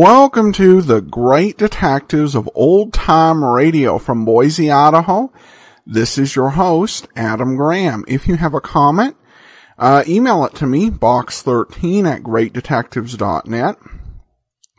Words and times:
Welcome 0.00 0.52
to 0.52 0.80
the 0.80 1.00
Great 1.00 1.58
Detectives 1.58 2.36
of 2.36 2.48
Old 2.54 2.92
Time 2.92 3.44
Radio 3.44 3.98
from 3.98 4.24
Boise, 4.24 4.70
Idaho. 4.70 5.32
This 5.84 6.18
is 6.18 6.36
your 6.36 6.50
host, 6.50 7.08
Adam 7.16 7.56
Graham. 7.56 8.04
If 8.06 8.28
you 8.28 8.36
have 8.36 8.54
a 8.54 8.60
comment, 8.60 9.16
uh, 9.76 10.04
email 10.06 10.44
it 10.44 10.54
to 10.54 10.68
me, 10.68 10.88
box13 10.88 12.06
at 12.06 12.22
greatdetectives.net. 12.22 13.76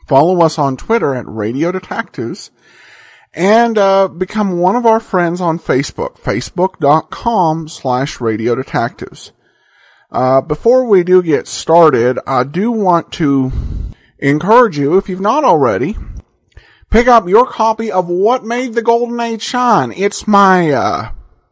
Follow 0.08 0.40
us 0.40 0.58
on 0.58 0.78
Twitter 0.78 1.14
at 1.14 1.28
Radio 1.28 1.70
Detectives 1.70 2.50
and 3.34 3.76
uh, 3.76 4.08
become 4.08 4.58
one 4.58 4.74
of 4.74 4.86
our 4.86 5.00
friends 5.00 5.42
on 5.42 5.58
Facebook, 5.58 6.16
facebook.com 6.16 7.68
slash 7.68 8.22
Radio 8.22 8.54
Detectives. 8.54 9.32
Uh, 10.10 10.40
before 10.40 10.86
we 10.86 11.04
do 11.04 11.22
get 11.22 11.46
started, 11.46 12.18
I 12.26 12.44
do 12.44 12.72
want 12.72 13.12
to 13.12 13.52
encourage 14.20 14.78
you, 14.78 14.96
if 14.96 15.08
you've 15.08 15.20
not 15.20 15.44
already, 15.44 15.96
pick 16.90 17.08
up 17.08 17.28
your 17.28 17.46
copy 17.46 17.90
of 17.90 18.08
What 18.08 18.44
Made 18.44 18.74
the 18.74 18.82
Golden 18.82 19.18
Age 19.18 19.42
Shine. 19.42 19.92
It's 19.92 20.28
my, 20.28 20.70
uh, 20.70 21.10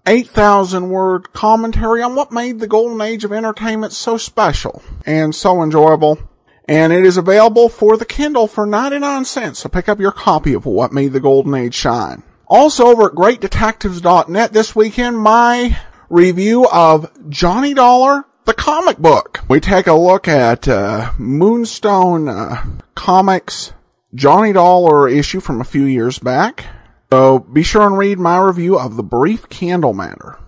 8,000 0.08 0.88
word 0.88 1.34
commentary 1.34 2.02
on 2.02 2.14
what 2.14 2.32
made 2.32 2.60
the 2.60 2.66
golden 2.66 3.02
age 3.02 3.24
of 3.24 3.32
entertainment 3.32 3.92
so 3.92 4.16
special 4.16 4.82
and 5.04 5.34
so 5.34 5.62
enjoyable. 5.62 6.18
And 6.66 6.94
it 6.94 7.04
is 7.04 7.18
available 7.18 7.68
for 7.68 7.98
the 7.98 8.06
Kindle 8.06 8.46
for 8.46 8.66
99 8.66 9.26
cents. 9.26 9.58
So 9.58 9.68
pick 9.68 9.86
up 9.86 10.00
your 10.00 10.12
copy 10.12 10.54
of 10.54 10.64
What 10.64 10.94
Made 10.94 11.12
the 11.12 11.20
Golden 11.20 11.54
Age 11.54 11.74
Shine. 11.74 12.22
Also 12.46 12.86
over 12.86 13.06
at 13.06 13.14
greatdetectives.net 13.14 14.52
this 14.54 14.74
weekend, 14.74 15.18
my 15.18 15.78
review 16.08 16.66
of 16.66 17.10
Johnny 17.28 17.74
Dollar 17.74 18.24
the 18.48 18.54
comic 18.54 18.96
book. 18.96 19.44
We 19.46 19.60
take 19.60 19.86
a 19.86 19.92
look 19.92 20.26
at 20.26 20.66
uh, 20.66 21.12
Moonstone 21.18 22.30
uh, 22.30 22.64
Comics 22.94 23.74
Johnny 24.14 24.54
Dollar 24.54 25.06
issue 25.06 25.40
from 25.40 25.60
a 25.60 25.64
few 25.64 25.84
years 25.84 26.18
back. 26.18 26.64
So 27.12 27.40
be 27.40 27.62
sure 27.62 27.86
and 27.86 27.98
read 27.98 28.18
my 28.18 28.38
review 28.38 28.78
of 28.78 28.96
The 28.96 29.02
Brief 29.02 29.50
Candle 29.50 29.92
Matter. 29.92 30.38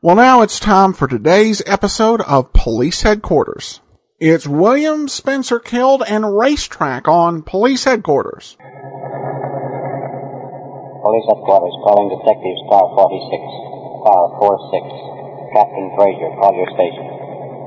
Well, 0.00 0.14
now 0.14 0.42
it's 0.42 0.60
time 0.60 0.92
for 0.92 1.08
today's 1.08 1.60
episode 1.66 2.20
of 2.20 2.52
Police 2.52 3.02
Headquarters. 3.02 3.80
It's 4.20 4.46
William 4.46 5.08
Spencer 5.08 5.58
killed 5.58 6.04
and 6.06 6.38
racetrack 6.38 7.08
on 7.08 7.42
Police 7.42 7.82
Headquarters. 7.82 8.56
Police 11.02 11.26
Headquarters 11.26 11.74
calling 11.82 12.06
Detectives 12.06 12.62
Car 12.70 12.86
46, 12.94 13.34
Car 14.06 14.30
46. 14.38 15.12
Captain 15.52 15.92
Fraser, 15.98 16.30
call 16.40 16.54
your 16.54 16.70
station. 16.72 17.21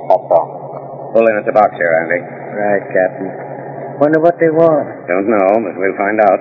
That's 0.06 0.30
all. 0.30 1.12
Pull 1.14 1.26
in 1.26 1.36
at 1.40 1.46
the 1.48 1.56
box 1.56 1.74
here, 1.80 1.94
Andy. 2.06 2.22
Right, 2.22 2.84
Captain. 2.94 3.30
Wonder 3.98 4.20
what 4.20 4.36
they 4.38 4.52
want. 4.52 5.08
Don't 5.08 5.32
know, 5.32 5.50
but 5.64 5.74
we'll 5.80 5.96
find 5.96 6.20
out. 6.20 6.40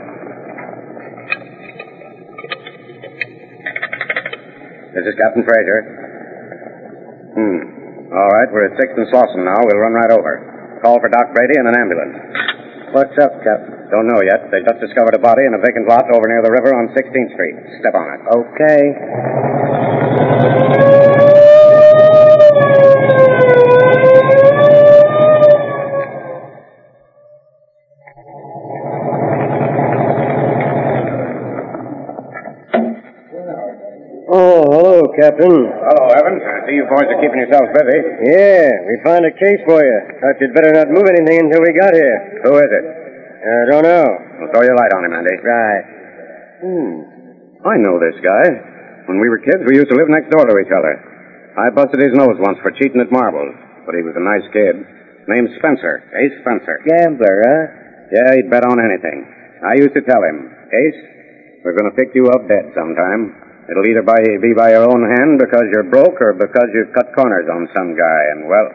This 4.95 5.07
is 5.11 5.15
Captain 5.19 5.43
Fraser. 5.47 5.79
Hmm. 7.35 7.59
All 8.15 8.31
right, 8.31 8.49
we're 8.51 8.71
at 8.71 8.79
6th 8.79 8.95
and 8.95 9.09
Slauson 9.11 9.43
now. 9.43 9.59
We'll 9.63 9.83
run 9.83 9.95
right 9.95 10.11
over. 10.15 10.79
Call 10.83 11.01
for 11.01 11.11
Doc 11.11 11.35
Brady 11.35 11.59
and 11.59 11.67
an 11.67 11.75
ambulance. 11.79 12.15
What's 12.95 13.17
up, 13.19 13.43
Captain? 13.43 13.91
Don't 13.91 14.07
know 14.07 14.23
yet. 14.23 14.51
They've 14.51 14.67
just 14.67 14.79
discovered 14.79 15.15
a 15.15 15.23
body 15.23 15.43
in 15.47 15.55
a 15.55 15.59
vacant 15.59 15.89
lot 15.91 16.07
over 16.15 16.27
near 16.31 16.43
the 16.43 16.51
river 16.55 16.75
on 16.75 16.95
16th 16.95 17.31
Street. 17.35 17.57
Step 17.83 17.95
on 17.95 18.07
it. 18.15 18.21
Okay. 18.39 19.94
See 36.65 36.81
you 36.81 36.89
boys 36.89 37.05
are 37.05 37.21
keeping 37.21 37.45
yourselves 37.45 37.77
busy. 37.77 38.01
Yeah, 38.25 38.73
we 38.89 38.97
found 39.05 39.29
a 39.29 39.35
case 39.37 39.61
for 39.69 39.85
you. 39.85 39.99
Thought 40.17 40.41
you'd 40.41 40.57
better 40.57 40.73
not 40.73 40.89
move 40.89 41.05
anything 41.05 41.45
until 41.45 41.61
we 41.61 41.77
got 41.77 41.93
here. 41.93 42.41
Who 42.41 42.57
is 42.57 42.71
it? 42.73 42.85
I 43.45 43.63
don't 43.69 43.85
know. 43.85 44.07
We'll 44.41 44.49
throw 44.49 44.65
your 44.65 44.73
light 44.73 44.93
on 44.97 45.05
him, 45.05 45.13
Andy. 45.13 45.37
Right. 45.45 45.85
Hmm. 46.65 46.95
I 47.69 47.77
know 47.77 48.01
this 48.01 48.17
guy. 48.25 48.49
When 49.05 49.21
we 49.21 49.29
were 49.29 49.45
kids, 49.45 49.61
we 49.69 49.77
used 49.77 49.93
to 49.93 49.99
live 50.01 50.09
next 50.09 50.33
door 50.33 50.49
to 50.49 50.57
each 50.57 50.73
other. 50.73 51.53
I 51.61 51.69
busted 51.69 52.01
his 52.01 52.17
nose 52.17 52.41
once 52.41 52.57
for 52.65 52.73
cheating 52.73 53.05
at 53.05 53.13
marbles, 53.13 53.53
but 53.85 53.93
he 53.93 54.01
was 54.01 54.17
a 54.17 54.25
nice 54.25 54.49
kid. 54.49 54.81
Named 55.29 55.53
Spencer. 55.61 56.01
Ace 56.17 56.41
Spencer. 56.41 56.81
Gambler, 56.89 57.37
huh? 57.45 57.63
Yeah, 58.09 58.41
he'd 58.41 58.49
bet 58.49 58.65
on 58.65 58.81
anything. 58.81 59.29
I 59.61 59.77
used 59.77 59.93
to 60.01 60.05
tell 60.09 60.25
him, 60.25 60.49
Ace, 60.73 61.01
we're 61.61 61.77
going 61.77 61.93
to 61.93 61.97
pick 61.97 62.17
you 62.17 62.33
up 62.33 62.49
dead 62.49 62.73
sometime. 62.73 63.44
It'll 63.65 63.89
either 63.89 64.05
by, 64.05 64.21
be 64.45 64.53
by 64.53 64.77
your 64.77 64.85
own 64.85 65.03
hand 65.09 65.41
because 65.41 65.65
you're 65.73 65.89
broke 65.89 66.21
or 66.21 66.37
because 66.37 66.69
you've 66.77 66.93
cut 66.93 67.17
corners 67.17 67.49
on 67.49 67.65
some 67.73 67.97
guy. 67.97 68.21
And, 68.37 68.45
well, 68.45 68.69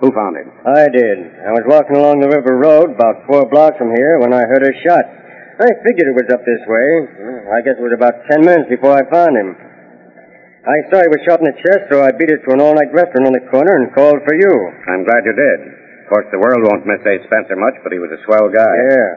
who 0.00 0.08
found 0.16 0.40
him? 0.40 0.48
I 0.64 0.88
did. 0.88 1.18
I 1.44 1.52
was 1.52 1.68
walking 1.68 2.00
along 2.00 2.24
the 2.24 2.32
river 2.32 2.56
road 2.56 2.96
about 2.96 3.28
four 3.28 3.44
blocks 3.44 3.76
from 3.76 3.92
here 3.92 4.16
when 4.24 4.32
I 4.32 4.48
heard 4.48 4.64
a 4.64 4.72
shot. 4.80 5.04
I 5.60 5.68
figured 5.84 6.08
it 6.08 6.16
was 6.16 6.32
up 6.32 6.40
this 6.40 6.64
way. 6.64 6.88
I 7.52 7.60
guess 7.60 7.76
it 7.76 7.84
was 7.84 7.92
about 7.92 8.24
ten 8.32 8.40
minutes 8.40 8.72
before 8.72 8.96
I 8.96 9.04
found 9.12 9.36
him. 9.36 9.52
I 10.64 10.76
saw 10.88 11.04
he 11.04 11.12
was 11.12 11.20
shot 11.28 11.44
in 11.44 11.52
the 11.52 11.60
chest, 11.60 11.92
so 11.92 12.00
I 12.00 12.16
beat 12.16 12.32
it 12.32 12.40
to 12.48 12.56
an 12.56 12.64
all-night 12.64 12.92
restaurant 12.96 13.28
on 13.28 13.36
the 13.36 13.44
corner 13.52 13.76
and 13.80 13.92
called 13.92 14.24
for 14.24 14.32
you. 14.32 14.52
I'm 14.88 15.04
glad 15.04 15.28
you 15.28 15.36
did. 15.36 15.60
Of 16.04 16.06
course, 16.08 16.28
the 16.32 16.40
world 16.40 16.64
won't 16.64 16.88
miss 16.88 17.04
Ace 17.04 17.24
Spencer 17.28 17.56
much, 17.60 17.76
but 17.84 17.92
he 17.92 18.00
was 18.00 18.12
a 18.12 18.20
swell 18.24 18.48
guy. 18.48 18.72
Yeah. 18.72 19.08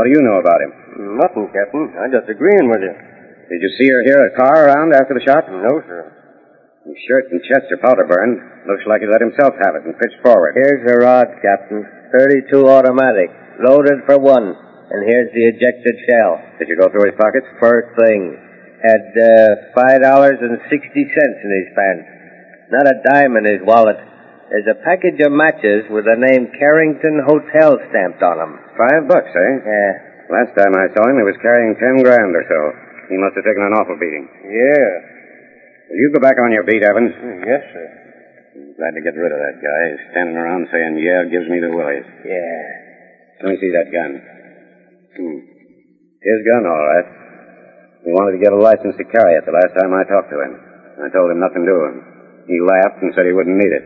What 0.00 0.08
do 0.08 0.12
you 0.16 0.24
know 0.24 0.40
about 0.40 0.60
him? 0.64 0.72
Nothing, 1.20 1.52
Captain. 1.52 1.92
I'm 2.00 2.12
just 2.12 2.28
agreeing 2.32 2.72
with 2.72 2.80
you. 2.80 2.94
Did 3.48 3.60
you 3.60 3.72
see 3.76 3.88
or 3.92 4.02
hear 4.02 4.20
a 4.24 4.36
car 4.36 4.66
around 4.66 4.94
after 4.94 5.12
the 5.12 5.24
shot? 5.24 5.44
No, 5.48 5.80
sir. 5.84 6.02
His 6.84 7.00
shirt 7.08 7.32
and 7.32 7.40
chest 7.48 7.72
are 7.72 7.80
powder 7.80 8.04
burned. 8.04 8.68
Looks 8.68 8.84
like 8.84 9.00
he 9.00 9.08
let 9.08 9.24
himself 9.24 9.56
have 9.64 9.76
it 9.76 9.88
and 9.88 9.96
pitched 9.96 10.20
forward. 10.20 10.52
Here's 10.52 10.84
the 10.84 11.00
rod, 11.00 11.32
Captain. 11.40 11.80
32 12.12 12.52
automatic. 12.68 13.32
Loaded 13.60 14.04
for 14.04 14.20
one. 14.20 14.52
And 14.52 15.00
here's 15.08 15.32
the 15.32 15.48
ejected 15.48 15.96
shell. 16.04 16.44
Did 16.60 16.68
you 16.68 16.76
go 16.76 16.92
through 16.92 17.08
his 17.08 17.16
pockets? 17.16 17.48
First 17.56 17.96
thing. 17.96 18.36
Had 18.84 19.16
uh, 19.16 19.72
$5.60 19.72 20.44
in 20.44 21.50
his 21.56 21.68
pants. 21.72 22.08
Not 22.68 22.84
a 22.84 23.00
dime 23.00 23.36
in 23.40 23.48
his 23.48 23.64
wallet. 23.64 23.96
There's 24.52 24.68
a 24.68 24.84
package 24.84 25.24
of 25.24 25.32
matches 25.32 25.88
with 25.88 26.04
the 26.04 26.20
name 26.20 26.52
Carrington 26.52 27.24
Hotel 27.24 27.80
stamped 27.88 28.20
on 28.20 28.36
them. 28.36 28.52
Five 28.76 29.08
bucks, 29.08 29.32
eh? 29.32 29.52
Yeah. 29.64 29.92
Last 30.28 30.52
time 30.52 30.76
I 30.76 30.92
saw 30.92 31.00
him, 31.08 31.16
he 31.16 31.24
was 31.24 31.40
carrying 31.40 31.76
ten 31.80 32.04
grand 32.04 32.36
or 32.36 32.44
so. 32.44 32.83
He 33.08 33.16
must 33.20 33.36
have 33.36 33.44
taken 33.44 33.64
an 33.64 33.76
awful 33.76 33.96
beating. 34.00 34.26
Yeah. 34.48 34.88
Will 35.90 36.00
you 36.00 36.10
go 36.16 36.20
back 36.20 36.40
on 36.40 36.52
your 36.52 36.64
beat, 36.64 36.82
Evans? 36.82 37.12
Yes, 37.44 37.62
sir. 37.72 37.86
I'm 38.54 38.72
glad 38.78 38.94
to 38.96 39.02
get 39.04 39.18
rid 39.18 39.32
of 39.34 39.40
that 39.40 39.58
guy. 39.60 39.82
He's 39.92 40.04
standing 40.14 40.38
around 40.38 40.70
saying, 40.72 40.96
yeah, 41.02 41.26
gives 41.28 41.50
me 41.50 41.60
the 41.60 41.74
willies. 41.74 42.06
Yeah. 42.24 42.64
Let 43.44 43.48
me 43.52 43.56
see 43.60 43.72
that 43.74 43.92
gun. 43.92 44.12
Hmm. 45.18 45.38
His 46.24 46.40
gun, 46.48 46.64
all 46.64 46.84
right. 46.88 47.08
He 48.04 48.12
wanted 48.12 48.36
to 48.36 48.42
get 48.44 48.52
a 48.52 48.60
license 48.60 48.96
to 48.96 49.06
carry 49.12 49.36
it 49.36 49.44
the 49.44 49.56
last 49.56 49.76
time 49.76 49.92
I 49.92 50.04
talked 50.08 50.32
to 50.32 50.40
him. 50.40 50.54
I 51.04 51.08
told 51.12 51.32
him 51.32 51.40
nothing 51.40 51.64
to 51.68 51.76
him. 51.88 51.94
He 52.48 52.60
laughed 52.60 53.00
and 53.02 53.12
said 53.12 53.26
he 53.26 53.36
wouldn't 53.36 53.56
need 53.56 53.72
it. 53.72 53.84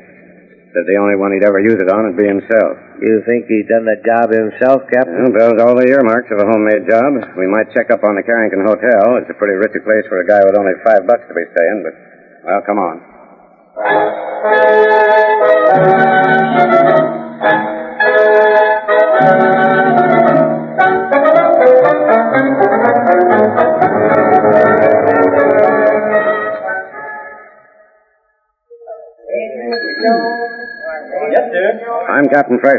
Said 0.68 0.84
the 0.84 1.00
only 1.00 1.16
one 1.16 1.32
he'd 1.32 1.48
ever 1.48 1.64
use 1.64 1.80
it 1.80 1.88
on 1.88 2.12
would 2.12 2.20
be 2.20 2.28
himself. 2.28 2.76
You 3.00 3.24
think 3.24 3.48
he'd 3.48 3.72
done 3.72 3.88
the 3.88 3.96
job 4.04 4.28
himself, 4.28 4.84
Captain? 4.92 5.32
Well, 5.32 5.56
those 5.56 5.64
all 5.64 5.72
the 5.72 5.88
earmarks 5.88 6.28
of 6.28 6.44
a 6.44 6.46
homemade 6.46 6.84
job. 6.84 7.16
We 7.40 7.48
might 7.48 7.72
check 7.72 7.88
up 7.88 8.04
on 8.04 8.20
the 8.20 8.22
Carrington 8.22 8.69
Hotel. 8.69 9.16
It's 9.16 9.32
a 9.32 9.38
pretty 9.40 9.56
risky 9.56 9.81
place 9.81 10.04
for 10.12 10.20
a 10.20 10.26
guy 10.28 10.44
with 10.44 10.60
only 10.60 10.76
five 10.84 11.08
bucks 11.08 11.25
to 11.25 11.32
be 11.32 11.48
staying, 11.56 11.78
but, 11.88 11.94
well, 12.44 12.60
come 12.69 12.78
on. 12.78 13.00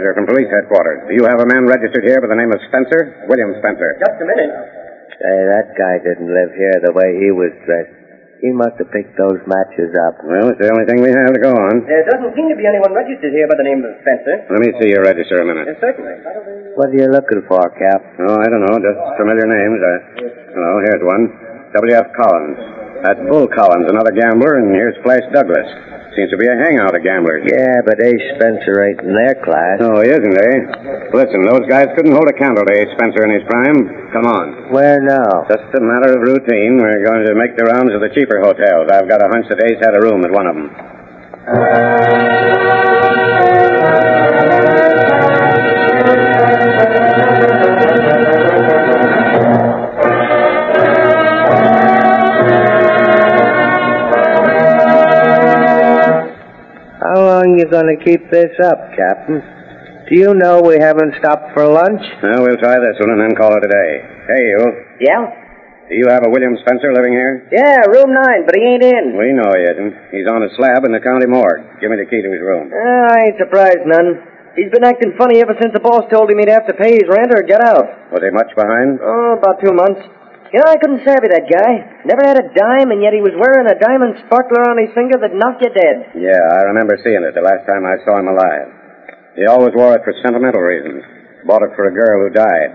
Captain 0.10 0.26
Fraser 0.26 0.26
from 0.26 0.26
Police 0.26 0.50
Headquarters. 0.50 1.06
Do 1.06 1.14
you 1.14 1.26
have 1.30 1.42
a 1.42 1.46
man 1.46 1.70
registered 1.70 2.02
here 2.02 2.18
by 2.22 2.28
the 2.34 2.40
name 2.40 2.50
of 2.50 2.60
Spencer? 2.70 3.30
William 3.30 3.54
Spencer. 3.62 3.98
Just 4.02 4.18
a 4.18 4.26
minute. 4.26 4.50
Say, 5.22 5.38
that 5.54 5.76
guy 5.78 6.02
didn't 6.02 6.32
live 6.32 6.50
here 6.56 6.74
the 6.82 6.94
way 6.96 7.14
he 7.20 7.30
was 7.30 7.52
dressed. 7.68 7.94
He 8.40 8.56
must 8.56 8.80
have 8.80 8.88
picked 8.96 9.20
those 9.20 9.44
matches 9.52 9.92
up. 10.08 10.16
Well, 10.24 10.56
it's 10.56 10.64
the 10.64 10.72
only 10.72 10.88
thing 10.88 11.04
we 11.04 11.12
have 11.12 11.36
to 11.36 11.44
go 11.44 11.52
on. 11.52 11.84
There 11.84 12.08
doesn't 12.08 12.32
seem 12.40 12.48
to 12.48 12.56
be 12.56 12.64
anyone 12.64 12.96
registered 12.96 13.36
here 13.36 13.44
by 13.52 13.60
the 13.60 13.68
name 13.68 13.84
of 13.84 14.00
Spencer. 14.00 14.48
Let 14.48 14.64
me 14.64 14.72
see 14.80 14.96
your 14.96 15.04
register 15.04 15.44
a 15.44 15.46
minute. 15.46 15.68
Yes, 15.68 15.84
certainly. 15.84 16.16
What 16.80 16.88
are 16.88 16.96
you 16.96 17.12
looking 17.12 17.44
for, 17.52 17.68
Cap? 17.76 18.00
Oh, 18.24 18.40
I 18.40 18.48
don't 18.48 18.64
know. 18.64 18.80
Just 18.80 19.00
familiar 19.20 19.44
names. 19.44 19.80
I... 19.84 19.94
Oh, 20.56 20.78
here's 20.88 21.04
one. 21.04 21.24
W.F. 21.76 22.08
Collins. 22.16 22.60
That's 23.04 23.20
Bull 23.28 23.48
Collins, 23.52 23.92
another 23.92 24.16
gambler, 24.16 24.60
and 24.64 24.72
here's 24.72 24.96
Flash 25.04 25.24
Douglas. 25.36 25.68
Seems 26.20 26.36
to 26.36 26.38
be 26.38 26.52
a 26.52 26.58
hangout 26.60 26.92
of 26.92 27.00
gamblers. 27.00 27.48
Yeah, 27.48 27.80
but 27.88 27.96
Ace 28.04 28.28
Spencer 28.36 28.84
ain't 28.84 29.00
in 29.00 29.16
their 29.16 29.40
class. 29.40 29.80
Oh, 29.80 30.04
he 30.04 30.12
isn't, 30.12 30.36
eh? 30.36 31.16
Listen, 31.16 31.48
those 31.48 31.64
guys 31.72 31.88
couldn't 31.96 32.12
hold 32.12 32.28
a 32.28 32.36
candle 32.36 32.68
to 32.68 32.74
Ace 32.76 32.92
Spencer 33.00 33.24
in 33.24 33.32
his 33.40 33.48
prime. 33.48 34.12
Come 34.12 34.28
on. 34.28 34.68
Where 34.76 35.00
now? 35.00 35.48
Just 35.48 35.72
a 35.72 35.80
matter 35.80 36.12
of 36.12 36.20
routine. 36.20 36.76
We're 36.76 37.08
going 37.08 37.24
to 37.24 37.36
make 37.40 37.56
the 37.56 37.72
rounds 37.72 37.96
of 37.96 38.04
the 38.04 38.12
cheaper 38.12 38.44
hotels. 38.44 38.92
I've 38.92 39.08
got 39.08 39.24
a 39.24 39.32
hunch 39.32 39.48
that 39.48 39.64
Ace 39.64 39.80
had 39.80 39.96
a 39.96 40.04
room 40.04 40.28
at 40.28 40.32
one 40.36 40.48
of 40.48 40.56
them. 40.60 40.68
Long 57.72 57.88
you 57.88 57.98
gonna 57.98 58.06
keep 58.06 58.32
this 58.32 58.54
up, 58.64 58.80
Captain? 58.98 59.42
Do 60.10 60.18
you 60.18 60.34
know 60.34 60.62
we 60.62 60.78
haven't 60.82 61.14
stopped 61.22 61.54
for 61.54 61.68
lunch? 61.68 62.02
Well, 62.24 62.42
we'll 62.42 62.58
try 62.58 62.76
this 62.82 62.98
one 62.98 63.14
and 63.14 63.22
then 63.22 63.38
call 63.38 63.54
it 63.54 63.62
a 63.62 63.70
day. 63.70 63.92
Hey, 64.26 64.44
you. 64.50 64.62
Yeah? 65.06 65.22
Do 65.90 65.94
you 65.98 66.06
have 66.10 66.26
a 66.26 66.30
William 66.30 66.58
Spencer 66.66 66.94
living 66.94 67.14
here? 67.14 67.50
Yeah, 67.54 67.82
room 67.90 68.14
nine, 68.14 68.46
but 68.46 68.54
he 68.58 68.62
ain't 68.62 68.84
in. 68.86 69.18
We 69.18 69.34
know 69.34 69.50
he 69.54 69.66
isn't. 69.66 69.94
He's 70.14 70.30
on 70.30 70.42
a 70.46 70.50
slab 70.58 70.86
in 70.86 70.94
the 70.94 71.02
county 71.02 71.26
morgue. 71.26 71.82
Give 71.82 71.90
me 71.90 71.98
the 71.98 72.10
key 72.10 72.22
to 72.22 72.30
his 72.30 72.42
room. 72.42 72.70
Uh, 72.74 73.10
I 73.10 73.30
ain't 73.30 73.38
surprised 73.42 73.86
none. 73.86 74.22
He's 74.58 74.70
been 74.70 74.86
acting 74.86 75.14
funny 75.18 75.42
ever 75.42 75.54
since 75.62 75.74
the 75.74 75.82
boss 75.82 76.06
told 76.14 76.30
him 76.30 76.38
he'd 76.42 76.50
have 76.50 76.68
to 76.68 76.74
pay 76.78 76.94
his 76.94 77.10
rent 77.10 77.34
or 77.34 77.42
get 77.46 77.62
out. 77.62 77.86
Was 78.14 78.22
he 78.22 78.30
much 78.34 78.50
behind? 78.58 78.98
Oh, 79.02 79.38
about 79.38 79.62
two 79.62 79.74
months. 79.74 80.02
You 80.50 80.58
know, 80.58 80.70
I 80.70 80.82
couldn't 80.82 81.06
savvy 81.06 81.30
that 81.30 81.46
guy. 81.46 82.02
Never 82.10 82.26
had 82.26 82.42
a 82.42 82.50
dime, 82.50 82.90
and 82.90 83.06
yet 83.06 83.14
he 83.14 83.22
was 83.22 83.38
wearing 83.38 83.70
a 83.70 83.78
diamond 83.78 84.18
sparkler 84.26 84.66
on 84.66 84.82
his 84.82 84.90
finger 84.98 85.22
that 85.22 85.38
knocked 85.38 85.62
you 85.62 85.70
dead. 85.70 86.18
Yeah, 86.18 86.42
I 86.42 86.66
remember 86.74 86.98
seeing 87.06 87.22
it 87.22 87.38
the 87.38 87.46
last 87.46 87.70
time 87.70 87.86
I 87.86 88.02
saw 88.02 88.18
him 88.18 88.34
alive. 88.34 88.70
He 89.38 89.46
always 89.46 89.78
wore 89.78 89.94
it 89.94 90.02
for 90.02 90.14
sentimental 90.26 90.66
reasons. 90.66 91.06
Bought 91.46 91.62
it 91.62 91.78
for 91.78 91.86
a 91.86 91.94
girl 91.94 92.26
who 92.26 92.34
died. 92.34 92.72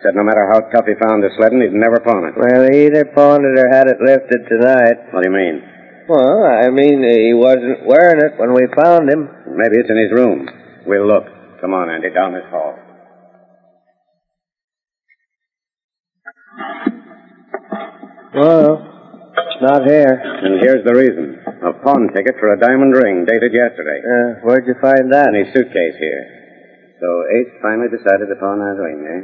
Said 0.00 0.16
no 0.16 0.24
matter 0.24 0.48
how 0.50 0.64
tough 0.72 0.88
he 0.88 0.96
found 0.98 1.22
the 1.22 1.30
sledding, 1.36 1.60
he'd 1.60 1.76
never 1.76 2.00
pawn 2.00 2.26
it. 2.26 2.34
Well, 2.34 2.64
he 2.72 2.88
either 2.88 3.04
pawned 3.12 3.44
it 3.44 3.60
or 3.60 3.68
had 3.68 3.92
it 3.92 4.00
lifted 4.00 4.48
tonight. 4.48 5.12
What 5.12 5.22
do 5.22 5.30
you 5.30 5.36
mean? 5.36 5.62
Well, 6.08 6.42
I 6.42 6.72
mean, 6.74 7.06
he 7.06 7.36
wasn't 7.36 7.86
wearing 7.86 8.24
it 8.24 8.34
when 8.40 8.50
we 8.56 8.66
found 8.74 9.06
him. 9.06 9.30
Maybe 9.52 9.78
it's 9.78 9.92
in 9.92 10.00
his 10.00 10.10
room. 10.10 10.48
We'll 10.88 11.06
look. 11.06 11.28
Come 11.60 11.70
on, 11.76 11.92
Andy, 11.92 12.10
down 12.10 12.34
this 12.34 12.48
hall. 12.50 12.74
Well, 18.34 18.80
not 19.60 19.84
here. 19.84 20.08
And 20.08 20.60
here's 20.64 20.84
the 20.84 20.96
reason. 20.96 21.36
A 21.68 21.72
pawn 21.84 22.08
ticket 22.16 22.40
for 22.40 22.52
a 22.52 22.58
diamond 22.58 22.96
ring 22.96 23.24
dated 23.28 23.52
yesterday. 23.52 24.00
Uh, 24.00 24.40
where'd 24.40 24.66
you 24.66 24.74
find 24.80 25.12
that? 25.12 25.36
In 25.36 25.44
his 25.44 25.52
suitcase 25.52 25.96
here. 26.00 26.24
So 26.96 27.08
Ace 27.36 27.52
finally 27.60 27.92
decided 27.92 28.32
to 28.32 28.36
pawn 28.40 28.58
that 28.64 28.80
ring, 28.80 29.04
eh? 29.04 29.22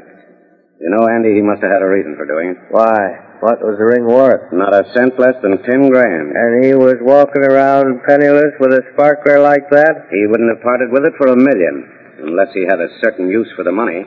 You 0.78 0.90
know, 0.94 1.08
Andy, 1.08 1.34
he 1.34 1.42
must 1.42 1.62
have 1.64 1.72
had 1.72 1.82
a 1.82 1.90
reason 1.90 2.14
for 2.14 2.28
doing 2.28 2.54
it. 2.54 2.58
Why? 2.70 3.40
What 3.40 3.64
was 3.64 3.78
the 3.78 3.88
ring 3.88 4.06
worth? 4.06 4.52
Not 4.52 4.74
a 4.74 4.86
cent 4.94 5.18
less 5.18 5.34
than 5.42 5.62
ten 5.64 5.88
grand. 5.90 6.36
And 6.36 6.64
he 6.64 6.74
was 6.74 7.00
walking 7.00 7.42
around 7.42 8.04
penniless 8.06 8.54
with 8.60 8.76
a 8.76 8.86
sparkler 8.94 9.40
like 9.40 9.70
that? 9.70 10.06
He 10.10 10.26
wouldn't 10.28 10.54
have 10.54 10.62
parted 10.62 10.92
with 10.92 11.06
it 11.06 11.18
for 11.18 11.32
a 11.32 11.38
million, 11.38 12.28
unless 12.28 12.52
he 12.54 12.66
had 12.68 12.78
a 12.78 12.92
certain 13.02 13.30
use 13.30 13.48
for 13.56 13.64
the 13.64 13.74
money. 13.74 14.04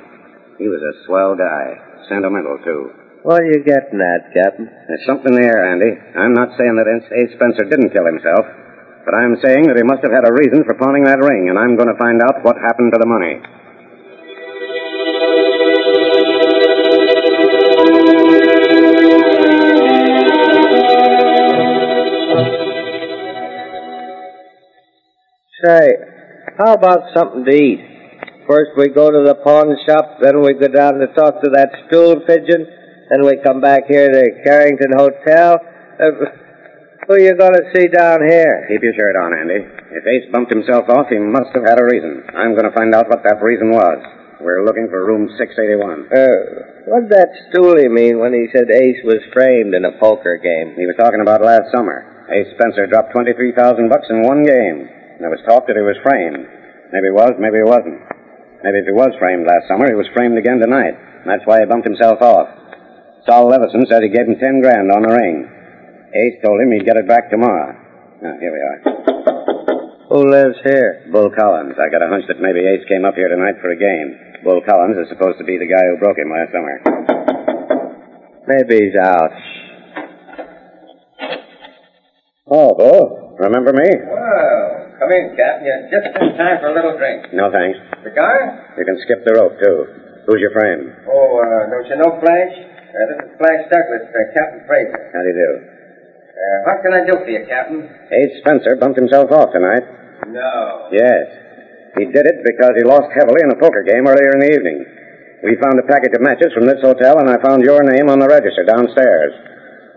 He 0.60 0.70
was 0.70 0.80
a 0.80 0.96
swell 1.08 1.36
guy. 1.36 1.76
Sentimental, 2.08 2.60
too. 2.64 2.92
What 3.24 3.44
are 3.44 3.46
you 3.46 3.64
getting 3.64 4.02
at, 4.02 4.34
Captain? 4.34 4.66
There's 4.66 5.06
something 5.06 5.32
there, 5.36 5.62
Andy. 5.62 5.94
I'm 6.18 6.34
not 6.34 6.58
saying 6.58 6.74
that 6.74 6.90
Ace 6.90 7.30
Spencer 7.38 7.70
didn't 7.70 7.94
kill 7.94 8.10
himself, 8.10 8.50
but 9.06 9.14
I'm 9.14 9.38
saying 9.46 9.70
that 9.70 9.78
he 9.78 9.86
must 9.86 10.02
have 10.02 10.12
had 10.12 10.26
a 10.26 10.34
reason 10.34 10.66
for 10.66 10.74
pawning 10.74 11.04
that 11.06 11.22
ring, 11.22 11.46
and 11.48 11.60
I'm 11.60 11.78
going 11.78 11.94
to 11.94 12.00
find 12.02 12.18
out 12.18 12.42
what 12.42 12.58
happened 12.58 12.92
to 12.94 12.98
the 12.98 13.06
money. 13.06 13.38
Say, 25.62 25.94
how 26.58 26.74
about 26.74 27.14
something 27.14 27.46
to 27.46 27.54
eat? 27.54 27.86
First 28.50 28.72
we 28.76 28.90
go 28.90 29.12
to 29.12 29.22
the 29.24 29.36
pawn 29.46 29.78
shop, 29.86 30.18
then 30.22 30.42
we 30.42 30.54
go 30.56 30.68
down 30.68 30.98
to 30.98 31.08
talk 31.14 31.40
to 31.44 31.52
that 31.54 31.70
stool 31.86 32.20
pigeon, 32.26 32.81
then 33.12 33.28
we 33.28 33.36
come 33.44 33.60
back 33.60 33.92
here 33.92 34.08
to 34.08 34.16
the 34.16 34.32
Carrington 34.40 34.96
Hotel. 34.96 35.60
Uh, 36.00 36.32
who 37.04 37.20
are 37.20 37.20
you 37.20 37.36
going 37.36 37.60
to 37.60 37.68
see 37.76 37.92
down 37.92 38.24
here? 38.24 38.64
Keep 38.72 38.88
your 38.88 38.96
shirt 38.96 39.20
on, 39.20 39.36
Andy. 39.36 39.68
If 39.92 40.08
Ace 40.08 40.32
bumped 40.32 40.48
himself 40.48 40.88
off, 40.88 41.12
he 41.12 41.20
must 41.20 41.52
have 41.52 41.68
had 41.68 41.76
a 41.76 41.84
reason. 41.84 42.24
I'm 42.32 42.56
going 42.56 42.72
to 42.72 42.72
find 42.72 42.96
out 42.96 43.12
what 43.12 43.20
that 43.28 43.44
reason 43.44 43.68
was. 43.68 44.00
We're 44.40 44.64
looking 44.64 44.88
for 44.88 45.04
room 45.04 45.28
681. 45.36 46.08
Uh, 46.08 46.88
what 46.88 47.04
did 47.04 47.12
that 47.12 47.36
stoolie 47.52 47.92
mean 47.92 48.16
when 48.24 48.32
he 48.32 48.48
said 48.56 48.72
Ace 48.72 49.04
was 49.04 49.20
framed 49.36 49.76
in 49.76 49.84
a 49.84 50.00
poker 50.00 50.40
game? 50.40 50.80
He 50.80 50.88
was 50.88 50.96
talking 50.96 51.20
about 51.20 51.44
last 51.44 51.68
summer. 51.76 52.26
Ace 52.32 52.48
Spencer 52.56 52.88
dropped 52.88 53.12
23,000 53.12 53.92
bucks 53.92 54.08
in 54.08 54.24
one 54.24 54.48
game. 54.48 54.88
There 55.20 55.30
was 55.30 55.44
talk 55.44 55.68
that 55.68 55.76
he 55.76 55.84
was 55.84 56.00
framed. 56.00 56.48
Maybe 56.96 57.12
he 57.12 57.14
was, 57.14 57.36
maybe 57.36 57.60
he 57.60 57.68
wasn't. 57.68 58.00
Maybe 58.64 58.80
if 58.80 58.88
he 58.88 58.96
was 58.96 59.12
framed 59.20 59.44
last 59.44 59.68
summer, 59.68 59.92
he 59.92 60.00
was 60.00 60.08
framed 60.16 60.40
again 60.40 60.64
tonight. 60.64 60.96
That's 61.28 61.44
why 61.44 61.60
he 61.60 61.68
bumped 61.68 61.86
himself 61.86 62.24
off. 62.24 62.61
Saul 63.26 63.48
Levison 63.50 63.86
said 63.90 64.02
he 64.02 64.10
gave 64.10 64.26
him 64.28 64.40
ten 64.42 64.62
grand 64.62 64.90
on 64.92 65.04
the 65.06 65.14
ring. 65.14 65.46
Ace 66.14 66.42
told 66.44 66.60
him 66.60 66.72
he'd 66.74 66.86
get 66.86 66.98
it 66.98 67.08
back 67.08 67.30
tomorrow. 67.30 67.78
Now, 68.22 68.36
here 68.40 68.52
we 68.52 68.60
are. 68.60 68.80
Who 70.10 70.28
lives 70.30 70.58
here? 70.66 71.08
Bull 71.12 71.32
Collins. 71.32 71.80
I 71.80 71.88
got 71.90 72.04
a 72.04 72.10
hunch 72.10 72.26
that 72.28 72.42
maybe 72.42 72.60
Ace 72.68 72.84
came 72.90 73.06
up 73.06 73.16
here 73.16 73.30
tonight 73.30 73.62
for 73.62 73.72
a 73.72 73.80
game. 73.80 74.44
Bull 74.44 74.60
Collins 74.66 74.98
is 74.98 75.08
supposed 75.08 75.38
to 75.38 75.46
be 75.46 75.58
the 75.58 75.70
guy 75.70 75.80
who 75.88 75.98
broke 76.02 76.18
him 76.18 76.28
last 76.34 76.52
summer. 76.52 76.76
Maybe 78.50 78.90
he's 78.90 78.98
out. 79.00 79.32
Oh, 82.52 82.76
Bull. 82.76 83.38
Remember 83.40 83.72
me? 83.72 83.88
Well, 83.88 85.00
come 85.00 85.12
in, 85.16 85.38
Captain. 85.38 85.66
You're 85.66 85.88
just 86.04 86.12
in 86.20 86.36
time 86.36 86.60
for 86.60 86.70
a 86.70 86.76
little 86.76 86.98
drink. 86.98 87.32
No, 87.32 87.48
thanks. 87.48 87.80
The 88.04 88.12
Cigar? 88.12 88.76
You 88.78 88.84
can 88.84 88.98
skip 89.08 89.24
the 89.24 89.34
rope, 89.40 89.56
too. 89.64 89.78
Who's 90.28 90.42
your 90.44 90.52
friend? 90.52 90.92
Oh, 91.08 91.40
uh, 91.40 91.72
don't 91.72 91.88
you 91.88 91.98
know 91.98 92.20
Flash? 92.20 92.71
Uh, 92.92 93.08
this 93.08 93.20
is 93.24 93.32
Flash 93.40 93.64
Douglas, 93.72 94.04
uh, 94.12 94.20
Captain 94.36 94.62
Fraser. 94.68 95.00
How 95.16 95.22
do 95.24 95.28
you 95.32 95.38
do? 95.40 95.52
Uh, 95.64 96.58
what 96.68 96.84
can 96.84 96.92
I 96.92 97.02
do 97.08 97.16
for 97.24 97.32
you, 97.32 97.48
Captain? 97.48 97.88
Ace 97.88 98.36
Spencer 98.44 98.76
bumped 98.76 99.00
himself 99.00 99.32
off 99.32 99.56
tonight. 99.56 99.84
No. 100.28 100.92
Yes. 100.92 101.24
He 101.96 102.12
did 102.12 102.28
it 102.28 102.44
because 102.44 102.76
he 102.76 102.84
lost 102.84 103.08
heavily 103.16 103.44
in 103.48 103.52
a 103.52 103.60
poker 103.60 103.84
game 103.88 104.08
earlier 104.08 104.36
in 104.36 104.44
the 104.44 104.52
evening. 104.52 104.80
We 105.44 105.56
found 105.64 105.80
a 105.80 105.88
package 105.88 106.14
of 106.16 106.22
matches 106.22 106.52
from 106.54 106.68
this 106.68 106.84
hotel, 106.84 107.20
and 107.20 107.32
I 107.32 107.40
found 107.42 107.64
your 107.64 107.82
name 107.82 108.12
on 108.12 108.20
the 108.20 108.28
register 108.28 108.64
downstairs. 108.68 109.34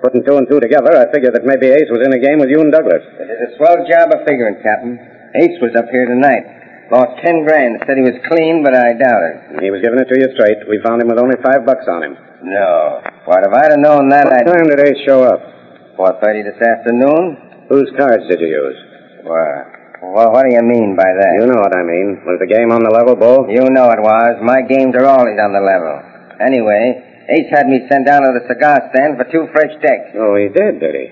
Putting 0.03 0.23
two 0.23 0.39
and 0.39 0.47
two 0.49 0.61
together, 0.61 0.95
I 0.95 1.11
figured 1.11 1.35
that 1.35 1.45
maybe 1.49 1.75
Ace 1.75 1.91
was 1.91 2.03
in 2.07 2.15
a 2.15 2.23
game 2.23 2.39
with 2.39 2.51
you 2.51 2.61
and 2.63 2.71
Douglas. 2.71 3.03
It 3.19 3.27
is 3.29 3.41
a 3.43 3.51
swell 3.59 3.83
job 3.91 4.15
of 4.15 4.23
figuring, 4.27 4.63
Captain. 4.63 4.97
Ace 5.43 5.59
was 5.61 5.75
up 5.75 5.91
here 5.91 6.07
tonight. 6.07 6.89
Lost 6.95 7.19
ten 7.25 7.43
grand. 7.43 7.83
Said 7.89 7.97
he 7.99 8.07
was 8.07 8.21
clean, 8.31 8.63
but 8.63 8.77
I 8.77 8.95
doubt 8.95 9.23
it. 9.59 9.65
He 9.65 9.71
was 9.73 9.83
giving 9.83 9.99
it 9.99 10.07
to 10.07 10.17
you 10.21 10.29
straight. 10.39 10.63
We 10.69 10.79
found 10.85 11.03
him 11.03 11.09
with 11.09 11.19
only 11.19 11.37
five 11.43 11.65
bucks 11.67 11.89
on 11.89 12.05
him. 12.05 12.15
No. 12.43 13.01
What, 13.25 13.45
if 13.47 13.53
I'd 13.53 13.71
have 13.71 13.81
known 13.81 14.09
that, 14.11 14.27
What 14.27 14.35
I'd... 14.41 14.47
time 14.47 14.67
did 14.69 14.81
Ace 14.81 15.01
show 15.07 15.23
up? 15.25 15.41
4.30 15.97 16.45
this 16.45 16.61
afternoon? 16.61 17.67
Whose 17.69 17.91
cards 17.97 18.25
did 18.29 18.41
you 18.41 18.49
use? 18.49 18.79
Well, 19.25 20.13
well, 20.13 20.33
what 20.33 20.45
do 20.45 20.53
you 20.53 20.61
mean 20.63 20.97
by 20.97 21.09
that? 21.09 21.33
You 21.41 21.47
know 21.49 21.61
what 21.63 21.73
I 21.75 21.83
mean. 21.83 22.21
Was 22.27 22.37
the 22.41 22.51
game 22.51 22.71
on 22.73 22.83
the 22.85 22.91
level, 22.93 23.17
Bull? 23.17 23.47
You 23.49 23.71
know 23.73 23.89
it 23.89 24.03
was. 24.03 24.37
My 24.45 24.61
games 24.61 24.93
are 24.97 25.07
always 25.07 25.39
on 25.41 25.53
the 25.57 25.65
level. 25.65 25.97
Anyway, 26.45 27.25
Ace 27.31 27.49
had 27.49 27.69
me 27.69 27.87
sent 27.89 28.05
down 28.05 28.21
to 28.23 28.37
the 28.37 28.45
cigar 28.51 28.91
stand 28.93 29.17
for 29.17 29.25
two 29.33 29.49
fresh 29.55 29.73
decks. 29.81 30.13
Oh, 30.19 30.37
he 30.37 30.53
did, 30.53 30.81
did 30.81 30.93
he? 30.95 31.07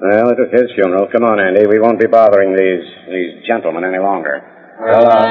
Well, 0.00 0.30
it 0.32 0.38
was 0.38 0.48
his 0.52 0.70
funeral. 0.76 1.08
Come 1.12 1.24
on, 1.24 1.40
Andy. 1.40 1.66
We 1.68 1.80
won't 1.80 1.98
be 2.00 2.06
bothering 2.06 2.54
these 2.56 2.84
these 3.08 3.44
gentlemen 3.46 3.84
any 3.84 3.98
longer. 3.98 4.40
Uh, 4.76 5.26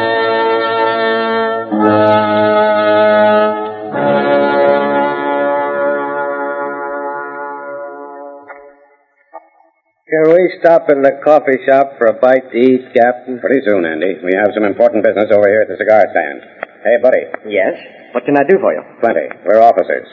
Can 10.16 10.32
we 10.32 10.48
stop 10.64 10.88
in 10.88 11.04
the 11.04 11.20
coffee 11.28 11.60
shop 11.68 12.00
for 12.00 12.08
a 12.08 12.16
bite 12.16 12.48
to 12.48 12.56
eat, 12.56 12.88
Captain? 12.96 13.36
Pretty 13.36 13.60
soon, 13.68 13.84
Andy. 13.84 14.16
We 14.24 14.32
have 14.40 14.56
some 14.56 14.64
important 14.64 15.04
business 15.04 15.28
over 15.28 15.44
here 15.44 15.68
at 15.68 15.68
the 15.68 15.76
cigar 15.76 16.08
stand. 16.08 16.40
Hey, 16.88 16.96
buddy. 17.04 17.20
Yes? 17.44 17.76
What 18.16 18.24
can 18.24 18.40
I 18.40 18.48
do 18.48 18.56
for 18.64 18.72
you? 18.72 18.80
Plenty. 19.04 19.28
We're 19.44 19.60
officers. 19.60 20.08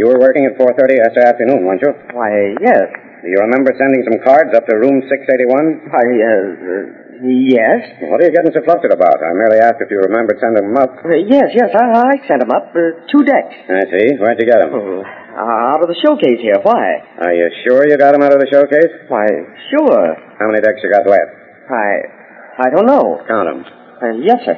You 0.00 0.08
were 0.08 0.16
working 0.16 0.48
at 0.48 0.56
4.30 0.56 0.96
yesterday 0.96 1.28
afternoon, 1.28 1.60
weren't 1.68 1.84
you? 1.84 1.92
Why, 2.16 2.56
yes. 2.56 2.88
Do 3.20 3.28
you 3.28 3.36
remember 3.44 3.76
sending 3.76 4.00
some 4.08 4.16
cards 4.24 4.56
up 4.56 4.64
to 4.64 4.80
room 4.80 5.04
681? 5.12 5.92
Why, 5.92 6.04
uh, 6.08 6.24
uh, 6.24 6.84
yes. 7.28 8.00
What 8.00 8.24
are 8.24 8.26
you 8.26 8.32
getting 8.32 8.48
so 8.56 8.64
flustered 8.64 8.96
about? 8.96 9.20
I 9.20 9.28
merely 9.44 9.60
asked 9.60 9.84
if 9.84 9.92
you 9.92 10.00
remembered 10.08 10.40
sending 10.40 10.72
them 10.72 10.78
up. 10.80 11.04
Uh, 11.04 11.20
yes, 11.20 11.52
yes, 11.52 11.68
I, 11.76 11.84
I 11.92 12.16
sent 12.24 12.40
them 12.40 12.48
up. 12.48 12.72
Uh, 12.72 12.96
two 13.12 13.20
decks. 13.28 13.60
I 13.68 13.84
see. 13.92 14.16
Where'd 14.16 14.40
you 14.40 14.48
get 14.48 14.64
them? 14.64 14.72
Oh, 14.72 15.04
out 15.36 15.82
of 15.82 15.88
the 15.88 15.98
showcase 16.04 16.40
here. 16.40 16.58
Why? 16.62 17.02
Are 17.26 17.34
you 17.34 17.50
sure 17.66 17.86
you 17.88 17.96
got 17.98 18.12
them 18.12 18.22
out 18.22 18.32
of 18.32 18.40
the 18.40 18.48
showcase? 18.50 18.92
Why, 19.08 19.26
sure. 19.74 20.14
How 20.38 20.46
many 20.50 20.60
decks 20.62 20.80
you 20.82 20.90
got 20.90 21.06
left? 21.06 21.30
I. 21.70 22.66
I 22.66 22.70
don't 22.70 22.86
know. 22.86 23.18
Count 23.26 23.48
'em. 23.50 23.60
Uh, 23.66 24.14
yes, 24.22 24.38
sir. 24.46 24.54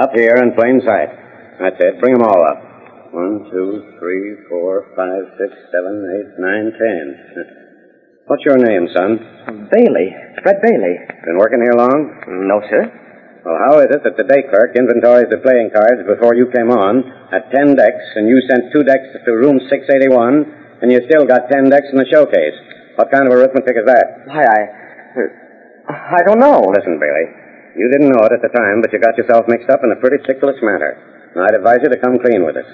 Up 0.00 0.10
here 0.14 0.36
in 0.40 0.52
plain 0.56 0.80
sight. 0.84 1.12
That's 1.60 1.76
it. 1.80 2.00
Bring 2.00 2.14
them 2.14 2.24
all 2.24 2.40
up. 2.44 2.60
One, 3.12 3.48
two, 3.50 3.96
three, 3.98 4.36
four, 4.48 4.88
five, 4.96 5.24
six, 5.40 5.52
seven, 5.72 5.94
eight, 6.16 6.30
nine, 6.40 6.72
ten. 6.76 7.04
What's 8.26 8.44
your 8.44 8.58
name, 8.58 8.88
son? 8.92 9.68
Bailey. 9.70 10.10
Fred 10.42 10.60
Bailey. 10.60 10.96
Been 11.24 11.38
working 11.38 11.62
here 11.62 11.74
long? 11.78 12.48
No, 12.48 12.60
sir. 12.68 12.90
Well, 13.46 13.62
how 13.62 13.78
is 13.78 13.94
it 13.94 14.02
that 14.02 14.18
the 14.18 14.26
day 14.26 14.42
clerk 14.50 14.74
inventories 14.74 15.30
the 15.30 15.38
playing 15.38 15.70
cards 15.70 16.02
before 16.02 16.34
you 16.34 16.50
came 16.50 16.66
on 16.66 17.06
at 17.30 17.46
ten 17.54 17.78
decks, 17.78 18.02
and 18.18 18.26
you 18.26 18.42
sent 18.42 18.74
two 18.74 18.82
decks 18.82 19.06
to 19.14 19.30
room 19.38 19.62
681, 19.70 20.82
and 20.82 20.90
you 20.90 20.98
still 21.06 21.22
got 21.22 21.46
ten 21.46 21.70
decks 21.70 21.86
in 21.94 22.02
the 22.02 22.10
showcase? 22.10 22.58
What 22.98 23.14
kind 23.14 23.30
of 23.30 23.38
arithmetic 23.38 23.78
is 23.78 23.86
that? 23.86 24.26
Why, 24.26 24.42
I. 24.42 24.60
I 26.18 26.20
don't 26.26 26.42
know. 26.42 26.58
Listen, 26.74 26.98
Bailey. 26.98 27.30
You 27.78 27.86
didn't 27.86 28.10
know 28.10 28.26
it 28.26 28.34
at 28.34 28.42
the 28.42 28.50
time, 28.50 28.82
but 28.82 28.90
you 28.90 28.98
got 28.98 29.14
yourself 29.14 29.46
mixed 29.46 29.70
up 29.70 29.86
in 29.86 29.94
a 29.94 30.00
pretty 30.02 30.18
ticklish 30.26 30.58
matter. 30.58 30.98
And 31.38 31.46
I'd 31.46 31.54
advise 31.54 31.86
you 31.86 31.90
to 31.94 32.02
come 32.02 32.18
clean 32.18 32.42
with 32.42 32.58
us. 32.58 32.66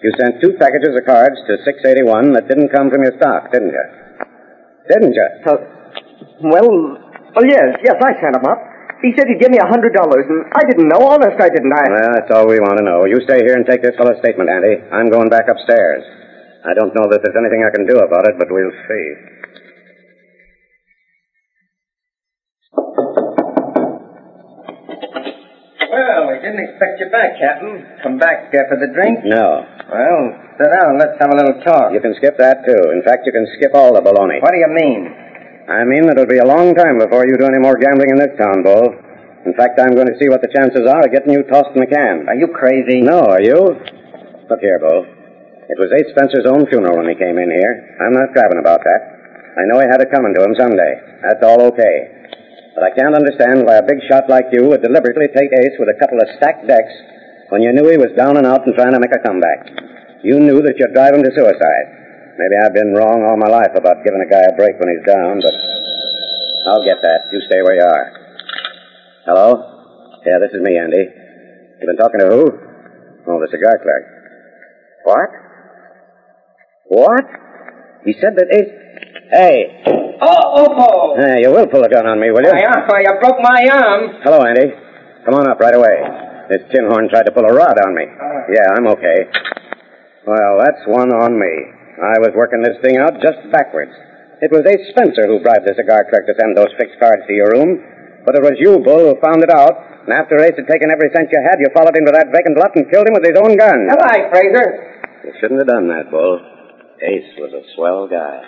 You 0.00 0.16
sent 0.16 0.40
two 0.40 0.56
packages 0.56 0.96
of 0.96 1.04
cards 1.04 1.36
to 1.44 1.60
681 1.60 2.32
that 2.32 2.48
didn't 2.48 2.72
come 2.72 2.88
from 2.88 3.04
your 3.04 3.12
stock, 3.20 3.52
didn't 3.52 3.76
you? 3.76 3.86
Didn't 4.88 5.12
you? 5.12 5.28
Uh, 5.44 5.60
well, 6.40 6.72
well, 7.36 7.44
yes, 7.44 7.76
yes, 7.84 8.00
I 8.00 8.16
sent 8.16 8.32
them 8.32 8.48
up. 8.48 8.75
He 9.04 9.12
said 9.12 9.28
he'd 9.28 9.40
give 9.40 9.52
me 9.52 9.60
a 9.60 9.68
hundred 9.68 9.92
dollars, 9.92 10.24
and 10.24 10.48
I 10.56 10.64
didn't 10.64 10.88
know. 10.88 11.04
Honest, 11.04 11.36
I 11.36 11.52
didn't. 11.52 11.72
I. 11.72 11.84
Well, 11.84 12.10
that's 12.16 12.30
all 12.32 12.48
we 12.48 12.58
want 12.58 12.80
to 12.80 12.84
know. 12.84 13.04
You 13.04 13.20
stay 13.28 13.44
here 13.44 13.54
and 13.54 13.66
take 13.68 13.82
this 13.82 13.94
fellow's 13.96 14.18
statement, 14.24 14.48
Andy. 14.48 14.80
I'm 14.88 15.12
going 15.12 15.28
back 15.28 15.46
upstairs. 15.52 16.02
I 16.64 16.72
don't 16.72 16.96
know 16.96 17.06
that 17.12 17.20
there's 17.22 17.36
anything 17.36 17.62
I 17.62 17.70
can 17.70 17.86
do 17.86 18.00
about 18.00 18.26
it, 18.26 18.34
but 18.40 18.48
we'll 18.50 18.72
see. 18.88 19.06
Well, 25.92 26.28
we 26.32 26.36
didn't 26.40 26.60
expect 26.64 27.00
you 27.00 27.08
back, 27.12 27.36
Captain. 27.38 27.84
Come 28.02 28.18
back 28.18 28.48
uh, 28.52 28.64
for 28.68 28.80
the 28.80 28.90
drink? 28.92 29.24
No. 29.24 29.64
Well, 29.92 30.20
sit 30.58 30.72
down. 30.72 30.98
Let's 30.98 31.16
have 31.20 31.30
a 31.30 31.36
little 31.36 31.60
talk. 31.62 31.92
You 31.92 32.00
can 32.00 32.14
skip 32.16 32.36
that, 32.38 32.64
too. 32.66 32.90
In 32.96 33.04
fact, 33.04 33.24
you 33.24 33.32
can 33.32 33.46
skip 33.56 33.72
all 33.72 33.94
the 33.94 34.00
baloney. 34.00 34.42
What 34.42 34.52
do 34.52 34.58
you 34.58 34.72
mean? 34.72 35.25
I 35.66 35.82
mean 35.82 36.06
that 36.06 36.14
it'll 36.14 36.30
be 36.30 36.38
a 36.38 36.46
long 36.46 36.78
time 36.78 37.02
before 37.02 37.26
you 37.26 37.34
do 37.34 37.50
any 37.50 37.58
more 37.58 37.74
gambling 37.74 38.14
in 38.14 38.22
this 38.22 38.38
town, 38.38 38.62
Bull. 38.62 38.94
In 39.42 39.54
fact, 39.58 39.82
I'm 39.82 39.98
going 39.98 40.06
to 40.06 40.18
see 40.22 40.30
what 40.30 40.38
the 40.38 40.50
chances 40.54 40.86
are 40.86 41.02
of 41.02 41.10
getting 41.10 41.34
you 41.34 41.42
tossed 41.42 41.74
in 41.74 41.82
the 41.82 41.90
can. 41.90 42.30
Are 42.30 42.38
you 42.38 42.54
crazy? 42.54 43.02
No, 43.02 43.26
are 43.26 43.42
you? 43.42 43.74
Look 44.46 44.62
here, 44.62 44.78
Bull. 44.78 45.02
It 45.66 45.78
was 45.82 45.90
Ace 45.90 46.14
Spencer's 46.14 46.46
own 46.46 46.70
funeral 46.70 47.02
when 47.02 47.10
he 47.10 47.18
came 47.18 47.34
in 47.34 47.50
here. 47.50 47.98
I'm 47.98 48.14
not 48.14 48.30
crabbing 48.30 48.62
about 48.62 48.86
that. 48.86 49.02
I 49.58 49.66
know 49.66 49.82
he 49.82 49.90
had 49.90 49.98
it 49.98 50.14
coming 50.14 50.30
to 50.38 50.44
him 50.46 50.54
someday. 50.54 51.02
That's 51.26 51.42
all 51.42 51.58
okay. 51.74 52.14
But 52.78 52.86
I 52.86 52.94
can't 52.94 53.18
understand 53.18 53.66
why 53.66 53.82
a 53.82 53.88
big 53.90 53.98
shot 54.06 54.30
like 54.30 54.46
you 54.54 54.70
would 54.70 54.86
deliberately 54.86 55.26
take 55.34 55.50
Ace 55.50 55.74
with 55.82 55.90
a 55.90 55.98
couple 55.98 56.22
of 56.22 56.30
stacked 56.38 56.70
decks 56.70 56.94
when 57.50 57.62
you 57.62 57.74
knew 57.74 57.90
he 57.90 57.98
was 57.98 58.14
down 58.14 58.38
and 58.38 58.46
out 58.46 58.62
and 58.66 58.74
trying 58.78 58.94
to 58.94 59.02
make 59.02 59.14
a 59.14 59.22
comeback. 59.26 59.66
You 60.22 60.38
knew 60.38 60.62
that 60.62 60.78
you'd 60.78 60.94
drive 60.94 61.14
him 61.14 61.26
to 61.26 61.34
suicide. 61.34 61.95
Maybe 62.36 62.56
I've 62.60 62.76
been 62.76 62.92
wrong 62.92 63.24
all 63.24 63.40
my 63.40 63.48
life 63.48 63.72
about 63.72 64.04
giving 64.04 64.20
a 64.20 64.28
guy 64.28 64.44
a 64.44 64.52
break 64.52 64.76
when 64.76 64.92
he's 64.92 65.06
down, 65.08 65.40
but 65.40 65.56
I'll 66.68 66.84
get 66.84 67.00
that. 67.00 67.32
You 67.32 67.40
stay 67.48 67.64
where 67.64 67.80
you 67.80 67.86
are. 67.88 68.06
Hello? 69.24 69.48
Yeah, 70.20 70.36
this 70.44 70.52
is 70.52 70.60
me, 70.60 70.76
Andy. 70.76 71.00
You 71.80 71.84
been 71.88 71.96
talking 71.96 72.20
to 72.20 72.28
who? 72.28 72.44
Oh, 73.24 73.40
the 73.40 73.48
cigar 73.48 73.80
clerk. 73.80 74.04
What? 75.04 75.28
What? 76.92 77.24
He 78.04 78.12
said 78.20 78.36
that 78.36 78.52
Ace. 78.52 78.72
Hey. 79.32 79.82
Oh, 80.20 80.44
oh, 80.60 80.68
oh! 80.76 81.16
Hey, 81.16 81.42
you 81.42 81.50
will 81.50 81.66
pull 81.66 81.82
a 81.84 81.88
gun 81.88 82.06
on 82.06 82.20
me, 82.20 82.30
will 82.30 82.44
you? 82.44 82.52
My 82.52 82.64
arm, 82.64 82.84
you 83.00 83.12
broke 83.20 83.40
my 83.40 83.60
arm. 83.72 84.20
Hello, 84.22 84.44
Andy. 84.44 84.72
Come 85.24 85.34
on 85.34 85.48
up 85.48 85.58
right 85.58 85.74
away. 85.74 86.04
This 86.48 86.62
tin 86.72 86.86
horn 86.86 87.08
tried 87.08 87.26
to 87.26 87.32
pull 87.32 87.44
a 87.44 87.52
rod 87.52 87.76
on 87.80 87.94
me. 87.94 88.04
Uh-huh. 88.04 88.52
Yeah, 88.52 88.76
I'm 88.76 88.86
okay. 88.94 89.26
Well, 90.26 90.58
that's 90.62 90.84
one 90.86 91.10
on 91.12 91.38
me. 91.38 91.85
I 91.96 92.20
was 92.20 92.36
working 92.36 92.60
this 92.62 92.76
thing 92.84 92.96
out 93.00 93.16
just 93.24 93.40
backwards. 93.50 93.92
It 94.44 94.52
was 94.52 94.68
Ace 94.68 94.92
Spencer 94.92 95.24
who 95.26 95.40
bribed 95.40 95.64
the 95.64 95.72
cigar 95.72 96.04
clerk 96.12 96.28
to 96.28 96.36
send 96.36 96.52
those 96.56 96.68
fixed 96.76 97.00
cards 97.00 97.24
to 97.24 97.32
your 97.32 97.56
room. 97.56 97.80
But 98.28 98.36
it 98.36 98.42
was 98.44 98.60
you, 98.60 98.78
Bull, 98.84 99.08
who 99.08 99.16
found 99.24 99.40
it 99.40 99.48
out. 99.48 100.04
And 100.04 100.12
after 100.12 100.36
Ace 100.38 100.54
had 100.60 100.68
taken 100.68 100.92
every 100.92 101.08
cent 101.14 101.32
you 101.32 101.40
had, 101.40 101.56
you 101.58 101.72
followed 101.72 101.96
him 101.96 102.04
to 102.04 102.12
that 102.12 102.28
vacant 102.34 102.58
lot 102.58 102.76
and 102.76 102.84
killed 102.90 103.08
him 103.08 103.14
with 103.14 103.24
his 103.24 103.38
own 103.40 103.56
gun. 103.56 103.88
All 103.90 103.96
right, 103.96 104.28
Fraser. 104.28 105.00
You 105.24 105.32
shouldn't 105.40 105.60
have 105.64 105.72
done 105.72 105.88
that, 105.88 106.10
Bull. 106.10 106.38
Ace 107.00 107.32
was 107.38 107.52
a 107.56 107.64
swell 107.74 108.08
guy. 108.12 108.44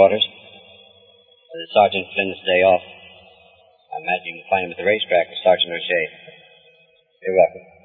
Headquarters. 0.00 0.24
Sergeant 1.74 2.06
Flynn's 2.14 2.40
day 2.46 2.62
off. 2.64 2.80
I 3.92 4.00
imagine 4.00 4.32
you 4.32 4.40
can 4.40 4.48
find 4.48 4.64
him 4.64 4.72
at 4.72 4.78
the 4.78 4.88
racetrack 4.88 5.28
with 5.28 5.44
Sergeant 5.44 5.76
O'Shea. 5.76 6.04
You're 7.20 7.36
welcome. 7.36 7.79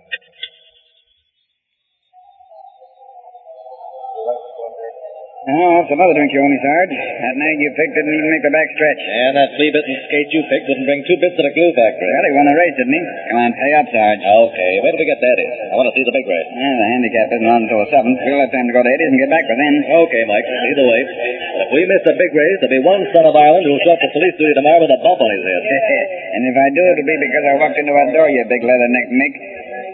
Oh, 5.46 5.78
what's 5.78 5.94
another 5.94 6.18
drink 6.18 6.34
you 6.34 6.42
owe 6.42 6.50
me, 6.50 6.58
Sarge? 6.58 6.90
That 7.22 7.38
nag 7.38 7.62
you 7.62 7.70
picked 7.78 7.94
didn't 7.94 8.18
even 8.18 8.34
make 8.34 8.42
the 8.42 8.50
back 8.50 8.66
stretch. 8.74 8.98
And 8.98 9.38
that 9.38 9.54
flea-bitten 9.54 9.94
skate 10.10 10.34
you 10.34 10.42
picked 10.50 10.66
wouldn't 10.66 10.90
bring 10.90 11.06
two 11.06 11.22
bits 11.22 11.38
to 11.38 11.46
the 11.46 11.54
glue 11.54 11.70
factory. 11.70 12.10
Well, 12.10 12.26
he 12.26 12.34
won 12.34 12.50
the 12.50 12.58
race, 12.58 12.74
didn't 12.74 12.98
he? 12.98 13.04
Come 13.30 13.38
on, 13.46 13.54
pay 13.54 13.72
up, 13.78 13.86
Sarge. 13.94 14.26
Okay, 14.26 14.82
where 14.82 14.90
till 14.90 15.06
we 15.06 15.06
get 15.06 15.22
to 15.22 15.30
Eddie's. 15.30 15.54
I 15.70 15.78
want 15.78 15.94
to 15.94 15.94
see 15.94 16.02
the 16.02 16.18
big 16.18 16.26
race. 16.26 16.50
Well, 16.50 16.78
the 16.82 16.90
handicap 16.98 17.28
isn't 17.30 17.46
on 17.46 17.62
until 17.62 17.78
the 17.78 17.90
7th. 17.94 18.18
We'll 18.26 18.42
have 18.42 18.54
time 18.58 18.66
to 18.66 18.74
go 18.74 18.82
to 18.82 18.90
Eddie's 18.90 19.12
and 19.14 19.22
get 19.22 19.30
back 19.30 19.46
by 19.46 19.54
then. 19.54 19.74
Okay, 19.86 20.24
Mike, 20.26 20.50
either 20.50 20.86
way. 20.90 21.02
But 21.06 21.62
if 21.62 21.70
we 21.78 21.82
miss 21.94 22.02
the 22.10 22.18
big 22.18 22.34
race, 22.34 22.58
there'll 22.66 22.78
be 22.82 22.82
one 22.82 23.06
son 23.14 23.30
of 23.30 23.38
Ireland 23.38 23.70
who'll 23.70 23.84
show 23.86 23.94
up 23.94 24.02
to 24.02 24.10
police 24.18 24.34
duty 24.42 24.58
tomorrow 24.58 24.82
with 24.82 24.98
a 24.98 25.02
bump 25.06 25.22
on 25.22 25.30
his 25.30 25.46
head. 25.46 25.62
and 26.34 26.42
if 26.50 26.58
I 26.58 26.74
do, 26.74 26.82
it'll 26.90 27.06
be 27.06 27.18
because 27.22 27.46
I 27.46 27.54
walked 27.62 27.78
into 27.78 27.94
that 27.94 28.10
door, 28.18 28.34
you 28.34 28.42
big 28.50 28.66
leather-necked 28.66 29.14
Mick. 29.14 29.34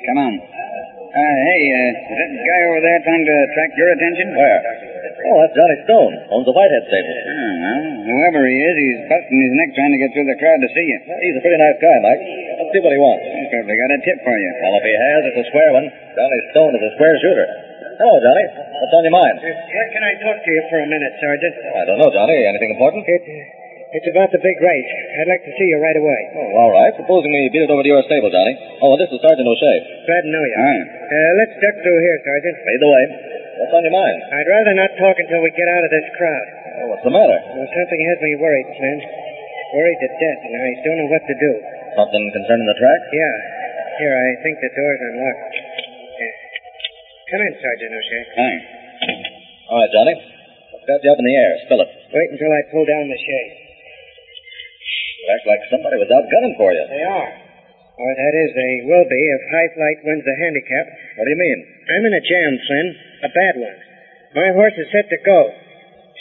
Come 0.07 0.19
on. 0.31 0.33
Uh, 1.11 1.37
hey, 1.43 1.61
uh, 1.75 1.91
is 2.07 2.17
that 2.23 2.31
guy 2.39 2.61
over 2.71 2.79
there 2.79 2.99
trying 3.03 3.25
to 3.27 3.35
attract 3.51 3.75
your 3.75 3.91
attention? 3.91 4.31
Where? 4.31 4.59
Oh, 5.21 5.37
that's 5.41 5.53
Johnny 5.53 5.77
Stone. 5.85 6.13
Owns 6.33 6.47
the 6.49 6.55
Whitehead 6.55 6.83
stable. 6.89 7.13
Oh, 7.13 7.53
well, 7.61 7.81
whoever 8.09 8.41
he 8.49 8.57
is, 8.57 8.75
he's 8.77 8.99
busting 9.05 9.37
his 9.37 9.53
neck 9.61 9.69
trying 9.77 9.93
to 9.93 10.01
get 10.01 10.09
through 10.17 10.27
the 10.27 10.39
crowd 10.41 10.59
to 10.59 10.69
see 10.73 10.85
you. 10.87 10.97
He's 11.21 11.37
a 11.37 11.43
pretty 11.45 11.59
nice 11.61 11.77
guy, 11.77 11.97
Mike. 12.01 12.21
Let's 12.57 12.71
see 12.73 12.81
what 12.81 12.93
he 12.93 13.01
wants. 13.01 13.23
He's 13.29 13.49
probably 13.53 13.77
got 13.77 13.89
a 13.93 13.99
tip 14.01 14.19
for 14.25 14.35
you. 14.35 14.51
Well, 14.65 14.73
if 14.81 14.85
he 14.85 14.95
has, 14.97 15.19
it's 15.29 15.39
a 15.45 15.47
square 15.53 15.71
one. 15.77 15.87
Johnny 16.17 16.39
Stone 16.53 16.73
is 16.77 16.83
a 16.89 16.91
square 16.97 17.15
shooter. 17.21 17.47
Hello, 18.01 18.17
Johnny. 18.17 18.45
What's 18.81 18.95
on 18.97 19.03
your 19.05 19.13
mind? 19.13 19.37
Uh, 19.37 19.45
where 19.45 19.89
can 19.93 20.01
I 20.01 20.13
talk 20.25 20.37
to 20.41 20.49
you 20.49 20.61
for 20.73 20.79
a 20.81 20.89
minute, 20.89 21.13
Sergeant? 21.21 21.53
Uh, 21.53 21.81
I 21.81 21.83
don't 21.85 21.99
know, 22.01 22.09
Johnny. 22.09 22.37
Anything 22.49 22.73
important? 22.73 23.05
It, 23.05 23.21
uh, 23.21 23.93
it's 23.93 24.07
about 24.09 24.31
the 24.33 24.39
big 24.41 24.57
race. 24.57 24.91
I'd 25.21 25.27
like 25.29 25.43
to 25.43 25.53
see 25.53 25.67
you 25.67 25.77
right 25.77 25.99
away. 25.99 26.21
Oh, 26.33 26.65
all 26.65 26.71
right. 26.71 26.95
Supposing 26.97 27.29
we 27.29 27.51
beat 27.53 27.67
it 27.67 27.69
over 27.69 27.83
to 27.83 27.91
your 27.91 28.01
stable, 28.07 28.31
Johnny. 28.31 28.55
Oh, 28.81 28.95
this 28.97 29.11
is 29.11 29.19
Sergeant 29.19 29.45
O'Shea. 29.45 29.77
Glad 30.07 30.23
to 30.25 30.31
know 30.31 30.41
you. 30.47 30.55
Hi. 30.57 30.75
Uh, 30.81 31.31
let's 31.43 31.53
duck 31.59 31.75
through 31.83 31.99
here, 31.99 32.17
Sergeant. 32.23 32.55
Lead 32.57 32.81
the 32.81 32.89
way. 32.89 33.03
What's 33.61 33.77
on 33.77 33.85
your 33.85 33.93
mind? 33.93 34.17
I'd 34.25 34.49
rather 34.49 34.73
not 34.73 34.89
talk 34.97 35.13
until 35.21 35.37
we 35.45 35.53
get 35.53 35.69
out 35.69 35.85
of 35.85 35.91
this 35.93 36.07
crowd. 36.17 36.47
Oh, 36.81 36.85
what's 36.89 37.05
the 37.05 37.13
matter? 37.13 37.37
Well, 37.53 37.69
something 37.69 38.01
has 38.09 38.17
me 38.25 38.31
worried, 38.41 38.69
Flynn. 38.73 38.99
Worried 39.77 39.99
to 40.01 40.09
death, 40.17 40.41
and 40.49 40.53
I 40.57 40.69
don't 40.81 40.97
know 41.05 41.09
what 41.13 41.21
to 41.29 41.35
do. 41.37 41.51
Something 41.93 42.25
concerning 42.33 42.65
the 42.65 42.77
track? 42.81 43.01
Yeah. 43.13 43.35
Here, 44.01 44.17
I 44.17 44.29
think 44.41 44.57
the 44.65 44.71
door's 44.73 45.01
unlocked. 45.13 45.53
Yeah. 45.53 46.33
Come 47.29 47.41
in, 47.45 47.53
Sergeant 47.61 47.93
O'Shea. 47.93 48.23
Hi. 48.33 48.53
All 49.69 49.77
right, 49.77 49.91
Johnny. 49.93 50.15
What's 50.73 50.87
got 50.89 51.05
you 51.05 51.11
up 51.13 51.21
in 51.21 51.27
the 51.29 51.37
air? 51.37 51.51
Spill 51.69 51.85
it. 51.85 51.91
Wait 52.17 52.29
until 52.33 52.49
I 52.49 52.65
pull 52.73 52.85
down 52.89 53.13
the 53.13 53.21
shade. 53.21 53.51
You 55.21 55.25
act 55.37 55.45
like 55.45 55.61
somebody 55.69 56.01
was 56.01 56.09
out 56.09 56.25
gunning 56.25 56.57
for 56.57 56.73
you. 56.73 56.81
They 56.89 57.05
are. 57.05 57.29
Or 58.01 58.09
that 58.09 58.33
is, 58.33 58.49
they 58.57 58.73
will 58.89 59.05
be 59.05 59.21
if 59.21 59.41
High 59.53 59.69
Flight 59.77 60.01
wins 60.01 60.25
the 60.25 60.33
handicap. 60.33 60.85
What 61.21 61.29
do 61.29 61.31
you 61.31 61.37
mean? 61.37 61.59
I'm 61.93 62.09
in 62.09 62.17
a 62.17 62.23
jam, 62.25 62.57
Flynn. 62.57 62.89
A 63.21 63.29
bad 63.29 63.55
one. 63.61 63.77
My 64.33 64.49
horse 64.55 64.73
is 64.77 64.89
set 64.91 65.09
to 65.09 65.19
go. 65.25 65.39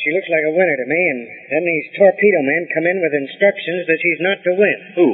She 0.01 0.13
looks 0.17 0.33
like 0.33 0.45
a 0.49 0.57
winner 0.57 0.77
to 0.81 0.89
me, 0.89 1.03
and 1.13 1.21
then 1.53 1.65
these 1.65 1.93
torpedo 1.97 2.41
men 2.41 2.73
come 2.73 2.87
in 2.89 2.99
with 3.05 3.13
instructions 3.21 3.85
that 3.85 4.01
she's 4.01 4.21
not 4.25 4.41
to 4.41 4.53
win. 4.57 4.79
Who? 4.97 5.09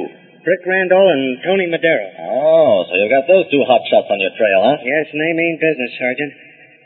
Brick 0.47 0.63
Randall 0.63 1.11
and 1.11 1.43
Tony 1.43 1.67
Madero. 1.67 2.07
Oh, 2.23 2.87
so 2.87 2.95
you've 2.95 3.11
got 3.11 3.27
those 3.27 3.51
two 3.51 3.67
hot 3.67 3.83
shots 3.91 4.07
on 4.07 4.23
your 4.23 4.31
trail, 4.39 4.63
huh? 4.63 4.79
Yes, 4.79 5.11
and 5.11 5.19
they 5.19 5.35
mean 5.35 5.59
business, 5.59 5.91
Sergeant. 5.99 6.31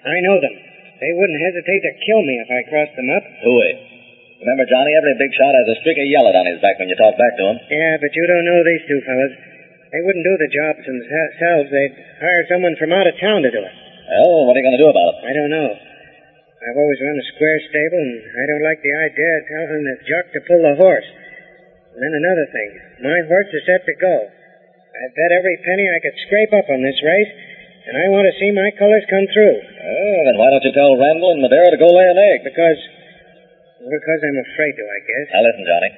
I 0.02 0.18
know 0.26 0.42
them. 0.42 0.56
They 0.98 1.14
wouldn't 1.14 1.46
hesitate 1.46 1.82
to 1.86 1.94
kill 2.10 2.22
me 2.26 2.42
if 2.42 2.50
I 2.50 2.66
crossed 2.74 2.98
them 2.98 3.10
up. 3.14 3.26
Who 3.46 3.54
is? 3.70 3.78
Remember, 4.42 4.66
Johnny, 4.66 4.98
every 4.98 5.14
big 5.22 5.30
shot 5.38 5.54
has 5.54 5.70
a 5.70 5.78
streak 5.86 6.02
of 6.02 6.10
yellow 6.10 6.34
down 6.34 6.50
his 6.50 6.58
back 6.66 6.82
when 6.82 6.90
you 6.90 6.98
talk 6.98 7.14
back 7.14 7.38
to 7.38 7.46
him. 7.54 7.58
Yeah, 7.70 8.02
but 8.02 8.10
you 8.18 8.26
don't 8.26 8.46
know 8.50 8.60
these 8.66 8.86
two 8.90 9.02
fellas. 9.06 9.34
They 9.94 10.02
wouldn't 10.02 10.26
do 10.26 10.36
the 10.42 10.50
job 10.50 10.74
themselves. 10.82 11.70
They'd 11.70 11.96
hire 12.18 12.46
someone 12.50 12.74
from 12.82 12.98
out 12.98 13.06
of 13.06 13.14
town 13.22 13.46
to 13.46 13.54
do 13.54 13.62
it. 13.62 13.76
Well, 14.12 14.44
what 14.44 14.54
are 14.54 14.60
you 14.60 14.68
going 14.68 14.76
to 14.76 14.84
do 14.84 14.92
about 14.92 15.16
it? 15.16 15.18
I 15.24 15.32
don't 15.32 15.54
know. 15.56 15.72
I've 15.72 16.78
always 16.78 17.00
run 17.00 17.18
a 17.18 17.26
square 17.34 17.60
stable, 17.72 18.04
and 18.04 18.22
I 18.38 18.46
don't 18.46 18.68
like 18.68 18.84
the 18.84 18.94
idea 18.94 19.32
of 19.40 19.44
telling 19.48 19.84
the 19.88 19.98
jock 20.04 20.26
to 20.36 20.46
pull 20.46 20.62
the 20.62 20.76
horse. 20.78 21.10
And 21.96 22.00
then 22.04 22.14
another 22.20 22.48
thing. 22.52 22.70
My 23.08 23.18
horse 23.26 23.50
is 23.50 23.64
set 23.66 23.82
to 23.88 23.96
go. 23.98 24.16
I've 24.30 25.16
bet 25.16 25.32
every 25.32 25.58
penny 25.64 25.88
I 25.88 26.04
could 26.04 26.14
scrape 26.28 26.54
up 26.54 26.68
on 26.70 26.84
this 26.84 27.00
race, 27.02 27.32
and 27.88 27.96
I 27.98 28.14
want 28.14 28.30
to 28.30 28.38
see 28.38 28.52
my 28.52 28.70
colors 28.78 29.08
come 29.10 29.26
through. 29.32 29.58
Oh, 29.58 30.20
then 30.28 30.38
why 30.38 30.54
don't 30.54 30.68
you 30.68 30.76
tell 30.76 31.00
Randall 31.00 31.34
and 31.34 31.42
Madero 31.42 31.72
to 31.72 31.80
go 31.82 31.90
lay 31.90 32.06
an 32.12 32.20
egg? 32.20 32.46
Because. 32.46 32.78
Because 33.82 34.22
I'm 34.22 34.38
afraid 34.38 34.78
to, 34.78 34.84
I 34.86 35.00
guess. 35.02 35.26
Now 35.34 35.42
listen, 35.42 35.66
Johnny. 35.66 35.90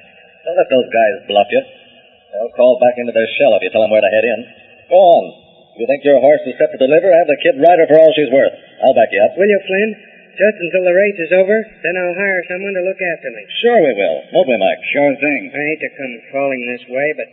Don't 0.48 0.56
let 0.56 0.70
those 0.72 0.88
guys 0.88 1.14
bluff 1.28 1.50
you. 1.52 1.60
They'll 1.60 2.54
crawl 2.56 2.80
back 2.80 2.96
into 2.96 3.12
their 3.12 3.28
shell 3.36 3.52
if 3.58 3.60
you 3.60 3.68
tell 3.68 3.84
them 3.84 3.92
where 3.92 4.00
to 4.00 4.08
head 4.08 4.24
in. 4.24 4.40
Go 4.88 4.96
on. 4.96 5.43
You 5.74 5.86
think 5.90 6.06
your 6.06 6.22
horse 6.22 6.42
is 6.46 6.54
set 6.54 6.70
to 6.70 6.78
deliver? 6.78 7.10
Have 7.10 7.26
the 7.26 7.40
kid 7.42 7.58
ride 7.58 7.82
her 7.82 7.88
for 7.90 7.98
all 7.98 8.14
she's 8.14 8.30
worth. 8.30 8.54
I'll 8.86 8.94
back 8.94 9.10
you 9.10 9.18
up. 9.26 9.34
Will 9.34 9.50
you, 9.50 9.58
Flynn? 9.66 9.90
Just 10.34 10.58
until 10.58 10.86
the 10.86 10.94
race 10.98 11.18
is 11.18 11.30
over, 11.34 11.54
then 11.82 11.94
I'll 11.94 12.18
hire 12.18 12.42
someone 12.50 12.74
to 12.74 12.82
look 12.86 12.98
after 12.98 13.30
me. 13.30 13.42
Sure 13.62 13.78
we 13.82 13.94
will. 13.94 14.18
Won't 14.34 14.50
we, 14.50 14.58
Mike? 14.58 14.82
Sure 14.90 15.14
thing. 15.14 15.50
I 15.50 15.62
hate 15.62 15.82
to 15.82 15.94
come 15.94 16.14
crawling 16.30 16.62
this 16.66 16.82
way, 16.90 17.08
but 17.14 17.28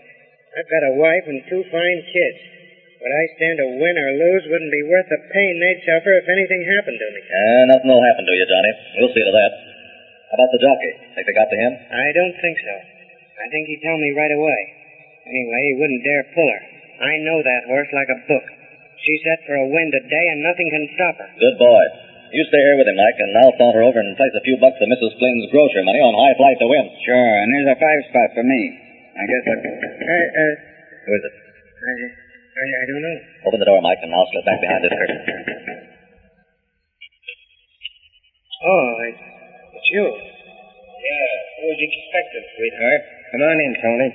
I've 0.57 0.69
got 0.69 0.89
a 0.89 0.97
wife 1.01 1.25
and 1.25 1.41
two 1.49 1.65
fine 1.73 2.01
kids. 2.13 2.39
What 3.01 3.09
I 3.09 3.25
stand 3.33 3.57
to 3.57 3.67
win 3.81 3.97
or 3.97 4.09
lose 4.13 4.45
wouldn't 4.53 4.69
be 4.69 4.85
worth 4.85 5.09
the 5.09 5.21
pain 5.33 5.53
they'd 5.57 5.81
suffer 5.81 6.13
if 6.13 6.29
anything 6.29 6.61
happened 6.65 7.01
to 7.01 7.09
me. 7.09 7.21
Uh, 7.25 7.63
nothing 7.73 7.89
will 7.89 8.05
happen 8.05 8.25
to 8.25 8.33
you, 8.37 8.45
Johnny. 8.45 8.73
We'll 9.01 9.13
see 9.17 9.25
to 9.25 9.33
that. 9.33 9.51
How 10.29 10.37
about 10.37 10.53
the 10.53 10.61
jockey? 10.61 10.93
Think 11.17 11.25
they 11.25 11.33
got 11.33 11.49
to 11.49 11.57
him? 11.57 11.73
I 11.89 12.07
don't 12.13 12.37
think 12.37 12.57
so. 12.61 12.75
I 13.41 13.45
think 13.49 13.65
he'd 13.73 13.81
tell 13.81 13.97
me 13.97 14.13
right 14.13 14.33
away. 14.37 14.61
Anyway, 15.25 15.61
he 15.65 15.73
wouldn't 15.81 16.05
dare 16.05 16.25
pull 16.37 16.45
her. 16.45 16.61
I 17.01 17.13
know 17.25 17.41
that 17.41 17.65
horse 17.65 17.89
like 17.91 18.11
a 18.13 18.21
book. 18.29 18.45
She's 19.01 19.21
set 19.25 19.41
for 19.49 19.57
a 19.57 19.65
win 19.65 19.89
today, 19.89 20.25
and 20.29 20.45
nothing 20.45 20.69
can 20.69 20.85
stop 20.93 21.15
her. 21.17 21.29
Good 21.41 21.57
boy. 21.57 21.83
You 22.31 22.45
stay 22.47 22.61
here 22.61 22.77
with 22.77 22.87
him, 22.87 22.95
Mike, 22.95 23.19
and 23.19 23.33
I'll 23.41 23.57
saunter 23.57 23.83
over 23.83 23.99
and 23.99 24.15
place 24.15 24.31
a 24.37 24.45
few 24.45 24.55
bucks 24.61 24.77
of 24.79 24.87
Mrs. 24.87 25.17
Flynn's 25.19 25.51
grocery 25.51 25.83
money 25.83 25.99
on 25.99 26.15
high 26.15 26.37
flight 26.37 26.61
to 26.61 26.67
win. 26.69 26.85
Sure, 27.03 27.17
and 27.41 27.49
here's 27.51 27.73
a 27.75 27.79
five 27.81 28.01
spot 28.13 28.29
for 28.37 28.45
me. 28.45 28.61
I 29.17 29.23
guess 29.27 29.43
I... 29.49 29.55
Uh, 29.57 29.65
uh, 29.65 30.53
Who 31.03 31.11
is 31.17 31.23
it? 31.27 31.33
I, 31.35 31.91
I, 31.91 32.65
I 32.71 32.83
don't 32.87 33.03
know. 33.03 33.17
Open 33.49 33.59
the 33.59 33.67
door, 33.67 33.81
Mike, 33.81 33.99
and 34.05 34.13
I'll 34.13 34.29
slip 34.31 34.45
back 34.47 34.61
behind 34.61 34.81
this 34.85 34.93
curtain. 34.95 35.19
Oh, 38.61 38.87
I, 39.01 39.07
it's 39.73 39.89
you. 39.89 40.05
Yeah, 40.05 41.33
who 41.57 41.65
was 41.73 41.81
expecting, 41.81 42.45
sweetheart? 42.53 43.01
Come 43.33 43.41
on 43.41 43.57
in, 43.57 43.73
Tony. 43.81 44.09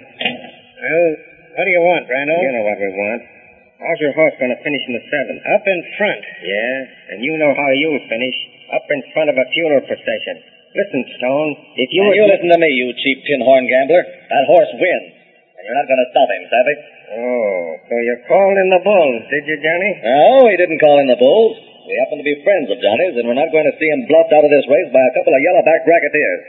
Well, 0.87 1.11
what 1.56 1.64
do 1.64 1.72
you 1.72 1.80
want, 1.88 2.04
Randall? 2.04 2.36
You 2.44 2.52
know 2.52 2.66
what 2.68 2.76
we 2.76 2.90
want. 2.92 3.22
How's 3.80 4.00
your 4.00 4.12
horse 4.12 4.36
going 4.36 4.52
to 4.52 4.60
finish 4.60 4.84
in 4.88 4.92
the 4.96 5.04
seventh? 5.08 5.40
Up 5.56 5.64
in 5.64 5.80
front. 5.96 6.22
Yeah, 6.44 6.76
and 7.12 7.18
you 7.25 7.36
know 7.40 7.52
how 7.52 7.68
you'll 7.76 8.04
finish. 8.08 8.36
Up 8.72 8.84
in 8.92 9.00
front 9.16 9.32
of 9.32 9.36
a 9.36 9.46
funeral 9.52 9.84
procession. 9.84 10.36
Listen, 10.76 11.00
Stone, 11.16 11.50
if 11.80 11.88
you 11.92 12.04
were... 12.04 12.12
you 12.12 12.28
listen 12.28 12.52
to 12.52 12.60
me, 12.60 12.68
you 12.76 12.92
cheap 13.00 13.25
tin 13.25 13.40
horn 13.40 13.64
gambler. 13.64 14.04
That 14.04 14.44
horse 14.48 14.68
wins. 14.76 15.12
And 15.56 15.62
you're 15.64 15.78
not 15.80 15.88
going 15.88 16.02
to 16.04 16.08
stop 16.12 16.28
him, 16.28 16.44
savvy? 16.52 16.76
Oh, 17.16 17.64
so 17.88 17.94
you 17.96 18.14
called 18.28 18.58
in 18.60 18.68
the 18.68 18.82
bulls, 18.84 19.22
did 19.32 19.44
you, 19.48 19.56
Johnny? 19.56 19.92
No, 20.04 20.52
he 20.52 20.56
didn't 20.60 20.82
call 20.82 21.00
in 21.00 21.08
the 21.08 21.16
bulls. 21.16 21.56
We 21.86 21.94
happen 22.02 22.18
to 22.18 22.26
be 22.26 22.42
friends 22.42 22.68
of 22.68 22.82
Johnny's, 22.82 23.14
and 23.16 23.25
we're 23.25 23.38
not 23.38 23.54
going 23.54 23.64
to 23.64 23.76
see 23.78 23.88
him 23.88 24.04
bluffed 24.10 24.34
out 24.34 24.44
of 24.44 24.50
this 24.50 24.66
race 24.66 24.90
by 24.90 25.00
a 25.00 25.12
couple 25.14 25.32
of 25.32 25.40
yellowback 25.40 25.86
racketeers. 25.86 26.40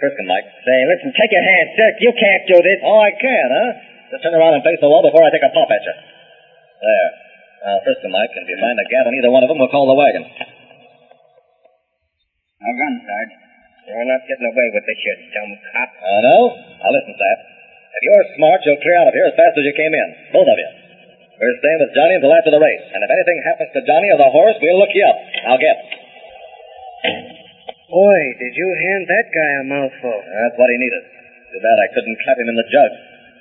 Friskin, 0.00 0.26
Mike. 0.26 0.48
Say, 0.64 0.78
listen, 0.88 1.12
take 1.14 1.30
your 1.30 1.44
hands, 1.44 1.70
sir. 1.76 1.88
You 2.00 2.12
can't 2.16 2.44
do 2.48 2.58
this. 2.64 2.78
Oh, 2.80 2.98
I 2.98 3.12
can, 3.14 3.48
huh? 3.52 3.72
Just 4.10 4.22
turn 4.22 4.34
around 4.38 4.54
and 4.54 4.62
face 4.62 4.78
the 4.78 4.90
wall 4.90 5.02
before 5.02 5.26
I 5.26 5.30
take 5.34 5.42
a 5.42 5.50
pop 5.50 5.70
at 5.70 5.82
you. 5.82 5.94
There. 6.82 7.10
Now, 7.66 7.82
Friskin, 7.82 8.14
Mike, 8.14 8.30
if 8.30 8.46
you 8.46 8.58
find 8.62 8.78
a 8.78 8.86
gap 8.86 9.10
in 9.10 9.18
either 9.18 9.32
one 9.34 9.42
of 9.42 9.50
them, 9.50 9.58
we'll 9.58 9.72
call 9.72 9.90
the 9.90 9.98
wagon. 9.98 10.22
No 12.62 12.70
gun, 12.70 12.94
Sarge. 13.02 13.34
You're 13.86 14.06
not 14.06 14.22
getting 14.26 14.46
away 14.50 14.66
with 14.74 14.84
this, 14.86 14.98
you 14.98 15.14
dumb 15.34 15.50
cop. 15.74 15.90
Oh, 16.02 16.20
no? 16.22 16.38
Now, 16.54 16.90
listen, 16.94 17.14
Sap. 17.18 17.38
If 17.96 18.02
you're 18.06 18.26
smart, 18.38 18.60
you'll 18.66 18.82
clear 18.82 18.98
out 19.02 19.08
of 19.08 19.14
here 19.16 19.26
as 19.26 19.34
fast 19.34 19.56
as 19.58 19.64
you 19.66 19.74
came 19.74 19.94
in. 19.94 20.08
Both 20.30 20.46
of 20.46 20.58
you. 20.58 20.70
We're 21.36 21.58
staying 21.60 21.80
with 21.80 21.92
Johnny 21.96 22.14
until 22.16 22.32
after 22.32 22.52
the 22.54 22.62
race. 22.62 22.86
And 22.92 23.00
if 23.02 23.10
anything 23.10 23.38
happens 23.44 23.70
to 23.72 23.80
Johnny 23.84 24.08
or 24.14 24.18
the 24.20 24.30
horse, 24.30 24.56
we'll 24.62 24.78
look 24.78 24.92
you 24.94 25.04
up. 25.04 25.18
I'll 25.48 25.60
get. 25.60 25.76
Boy, 27.90 28.18
did 28.42 28.52
you 28.54 28.68
hand 28.68 29.04
that 29.06 29.26
guy 29.30 29.50
a 29.60 29.64
mouthful. 29.66 30.16
That's 30.16 30.56
what 30.58 30.68
he 30.70 30.76
needed. 30.78 31.02
Too 31.50 31.60
bad 31.62 31.78
I 31.78 31.88
couldn't 31.94 32.18
clap 32.26 32.38
him 32.38 32.50
in 32.50 32.56
the 32.58 32.68
jug. 32.68 32.90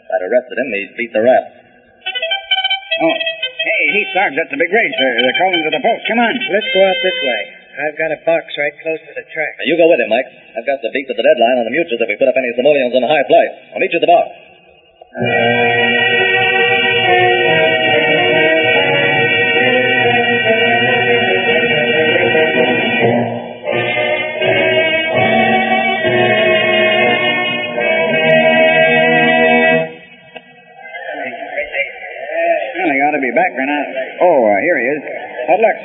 If 0.05 0.13
I'd 0.13 0.21
arrested 0.21 0.53
him, 0.61 0.69
he'd 0.69 0.93
beat 1.01 1.13
the 1.17 1.25
rap. 1.25 1.45
Oh, 1.49 3.15
hey, 3.17 3.81
hey, 3.89 4.05
Sarge, 4.13 4.37
that's 4.37 4.53
a 4.53 4.59
big 4.61 4.69
race. 4.69 4.93
They're, 5.01 5.17
they're 5.17 5.39
calling 5.41 5.65
to 5.65 5.73
the 5.73 5.81
post. 5.81 6.05
Come 6.05 6.21
on. 6.21 6.29
Let's 6.29 6.69
go 6.69 6.81
out 6.85 6.99
this 7.01 7.19
way. 7.25 7.41
I've 7.75 7.97
got 7.97 8.13
a 8.13 8.19
box 8.21 8.45
right 8.53 8.75
close 8.85 9.01
to 9.01 9.13
the 9.17 9.25
track. 9.33 9.51
Now, 9.57 9.65
you 9.65 9.73
go 9.81 9.89
with 9.89 9.99
him, 9.99 10.07
Mike. 10.13 10.29
I've 10.29 10.63
got 10.69 10.77
the 10.85 10.93
beat 10.93 11.09
to 11.09 11.17
the 11.17 11.25
deadline 11.25 11.57
on 11.57 11.65
the 11.65 11.73
mutuals 11.73 11.99
if 11.99 12.07
we 12.07 12.15
put 12.21 12.29
up 12.29 12.37
any 12.37 12.53
simoleons 12.53 12.93
on 12.93 13.01
the 13.01 13.09
high 13.09 13.25
flight. 13.25 13.51
I'll 13.73 13.81
meet 13.81 13.91
you 13.91 13.99
at 13.99 14.05
the 14.05 14.13
box. 14.13 14.29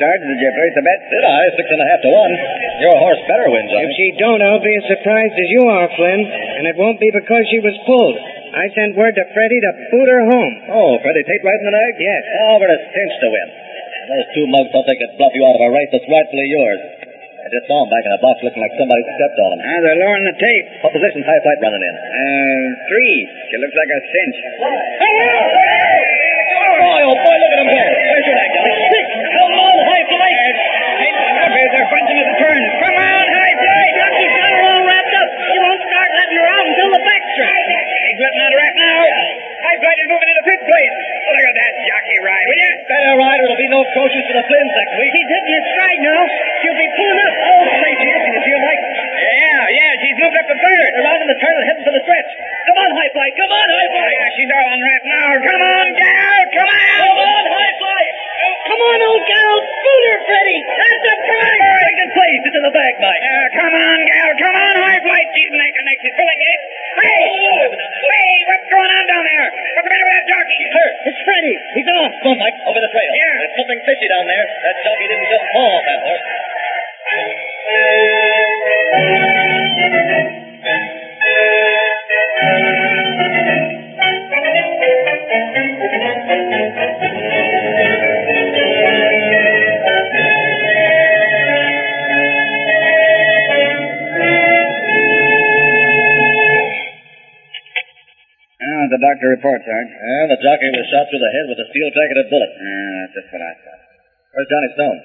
Did 0.01 0.41
you 0.41 0.51
place 0.57 0.75
a 0.81 0.85
bet? 0.85 1.01
Did 1.13 1.25
I? 1.29 1.43
Six 1.61 1.67
and 1.69 1.81
a 1.85 1.87
half 1.93 2.01
to 2.01 2.11
one. 2.11 2.33
Your 2.81 2.97
horse 2.97 3.21
better 3.29 3.53
win, 3.53 3.69
If 3.69 3.73
Johnny. 3.77 3.93
she 4.01 4.07
don't, 4.17 4.41
I'll 4.41 4.65
be 4.65 4.73
as 4.73 4.87
surprised 4.89 5.37
as 5.37 5.49
you 5.53 5.69
are, 5.69 5.87
Flynn. 5.93 6.25
And 6.25 6.65
it 6.65 6.77
won't 6.81 6.97
be 6.97 7.13
because 7.13 7.45
she 7.53 7.61
was 7.61 7.77
pulled. 7.85 8.17
I 8.57 8.67
sent 8.73 8.97
word 8.97 9.13
to 9.15 9.25
Freddie 9.37 9.61
to 9.61 9.73
boot 9.93 10.09
her 10.09 10.25
home. 10.25 10.55
Oh, 10.73 10.97
Freddie 11.05 11.23
Tate 11.29 11.45
riding 11.45 11.69
the 11.69 11.75
nag? 11.77 11.95
Yes. 12.01 12.23
Oh, 12.49 12.57
we're 12.59 12.73
a 12.73 12.81
cinch 12.81 13.15
to 13.21 13.29
win. 13.29 13.49
Those 14.11 14.27
two 14.35 14.47
mugs 14.49 14.73
thought 14.73 14.89
they 14.89 14.97
could 14.99 15.13
bluff 15.21 15.37
you 15.37 15.45
out 15.47 15.55
of 15.61 15.63
a 15.69 15.71
race 15.71 15.93
that's 15.93 16.09
rightfully 16.09 16.49
yours. 16.49 16.81
I 17.41 17.49
just 17.53 17.69
saw 17.71 17.85
him 17.85 17.91
back 17.93 18.05
in 18.05 18.13
the 18.17 18.21
box 18.25 18.41
looking 18.43 18.61
like 18.65 18.75
somebody 18.81 19.01
stepped 19.21 19.39
on 19.39 19.51
him. 19.55 19.61
Ah, 19.65 19.79
they're 19.85 20.01
lowering 20.03 20.27
the 20.29 20.37
tape. 20.41 20.67
What 20.83 20.93
position's 20.97 21.25
high 21.29 21.41
flight 21.45 21.61
running 21.63 21.85
in? 21.85 21.95
Uh, 21.95 22.65
three. 22.89 23.17
She 23.53 23.57
looks 23.61 23.77
like 23.77 23.91
a 23.93 24.01
cinch. 24.13 24.37
Boy, 25.61 27.01
oh 27.05 27.17
boy, 27.17 27.37
look 27.39 27.53
at 27.55 27.61
him 27.61 27.69
go. 27.71 27.81
Where's 27.81 28.25
your 28.27 28.37
nag, 28.37 28.51
Johnny? 28.57 28.77
They're 31.91 32.23
at 32.23 32.29
the 32.31 32.39
turn. 32.39 32.61
Come 32.81 32.97
on, 32.97 33.25
high 33.27 33.55
flight. 33.59 33.91
Jockey's 33.99 34.35
got 34.39 34.51
her 34.55 34.63
all 34.71 34.83
wrapped 34.87 35.15
up. 35.19 35.29
She 35.51 35.57
won't 35.59 35.83
start 35.83 36.09
letting 36.15 36.39
her 36.39 36.49
out 36.55 36.65
until 36.71 36.91
the 36.95 37.03
backstretch. 37.03 37.69
He's 38.11 38.21
letting 38.21 38.41
out 38.47 38.53
a 38.55 38.59
rap 38.59 38.75
now. 38.79 39.01
High 39.61 39.79
flight 39.83 39.99
is 40.01 40.09
moving 40.09 40.29
into 40.31 40.45
fifth 40.51 40.65
place. 40.67 40.95
Look 41.31 41.47
at 41.51 41.57
that 41.61 41.73
jockey 41.85 42.19
ride, 42.27 42.47
will 42.49 42.61
you? 42.63 42.73
Uh, 42.75 42.89
Better 42.91 43.15
ride 43.23 43.39
or 43.39 43.47
there'll 43.51 43.63
be 43.63 43.71
no 43.71 43.83
coaches 43.95 44.23
for 44.27 44.35
the 44.35 44.45
Flynns 44.51 44.73
next 44.75 44.95
week. 44.99 45.11
She's 45.15 45.31
hitting 45.31 45.53
his 45.55 45.65
stride 45.75 46.01
now. 46.03 46.21
She'll 46.65 46.81
be 46.81 46.89
pulling 46.91 47.21
up. 47.23 47.35
Oh, 47.39 47.65
say, 47.81 47.93
she 48.03 48.09
is. 48.11 48.23
You 48.35 48.41
feel 48.51 48.61
like 48.67 48.81
Yeah, 49.21 49.61
yeah, 49.71 49.91
she's 50.01 50.17
moved 50.19 50.37
up 50.37 50.47
to 50.51 50.57
third. 50.59 50.91
around 51.01 51.21
in 51.23 51.29
the 51.31 51.39
turn 51.39 51.55
and 51.55 51.65
heading 51.71 51.85
for 51.87 51.95
the 51.95 52.03
stretch. 52.03 52.31
Come 52.67 52.79
on, 52.83 52.91
high 52.99 53.13
flight. 53.15 53.33
Come 53.39 53.53
on, 53.53 53.67
high 53.71 53.91
flight. 53.95 54.15
Yeah, 54.17 54.29
she's 54.35 54.51
all 54.51 54.67
on 54.75 54.79
the 62.71 62.79
bag, 62.79 62.95
Mike. 63.03 63.23
Uh, 63.27 63.47
come 63.59 63.75
on, 63.75 63.99
gal. 64.07 64.31
Come 64.39 64.55
on, 64.55 64.75
high 64.79 65.03
flight. 65.03 65.27
She's 65.35 65.51
and 65.51 65.59
neck. 65.59 65.99
She's 65.99 66.15
pulling 66.15 66.39
it. 66.39 66.61
Hey! 67.03 67.27
Hey, 67.67 68.31
what's 68.47 68.69
going 68.71 68.91
on 68.95 69.05
down 69.11 69.25
there? 69.27 69.47
What's 69.75 69.87
the 69.87 69.91
matter 69.91 70.07
with 70.07 70.17
that 70.23 70.27
jockey? 70.31 70.57
He's 70.63 70.71
hurt. 70.75 70.95
It's 71.11 71.21
Freddie. 71.27 71.59
He's 71.75 71.89
off. 71.91 72.15
Come 72.23 72.31
on, 72.35 72.39
Mike. 72.39 72.57
Over 72.63 72.79
the 72.79 72.91
trail. 72.95 73.11
Yeah. 73.11 73.35
There's 73.43 73.57
something 73.59 73.81
fishy 73.83 74.07
down 74.07 74.25
there. 74.31 74.45
That 74.47 74.77
jockey 74.87 75.07
didn't 75.11 75.31
just 75.35 75.47
fall 75.51 75.71
off 75.83 75.85
that 75.91 76.01
horse. 76.07 76.25
Reports, 99.41 99.65
Sarge. 99.65 99.89
And 99.89 100.29
the 100.29 100.37
jockey 100.45 100.69
was 100.69 100.85
shot 100.93 101.09
through 101.09 101.25
the 101.25 101.33
head 101.33 101.47
with 101.49 101.65
a 101.65 101.67
steel-jacketed 101.73 102.29
bullet. 102.29 102.53
Yeah, 102.53 102.93
that's 103.01 103.15
just 103.17 103.29
what 103.33 103.41
I 103.41 103.53
thought. 103.65 103.81
Where's 104.37 104.51
Johnny 104.53 104.71
Stone? 104.77 104.99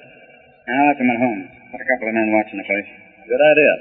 I 0.68 0.76
left 0.92 1.00
him 1.00 1.08
at 1.08 1.20
home. 1.24 1.40
Got 1.72 1.80
a 1.80 1.88
couple 1.88 2.06
of 2.12 2.14
men 2.14 2.28
watching 2.36 2.60
the 2.60 2.68
place. 2.68 2.88
Good 3.24 3.40
idea. 3.40 3.72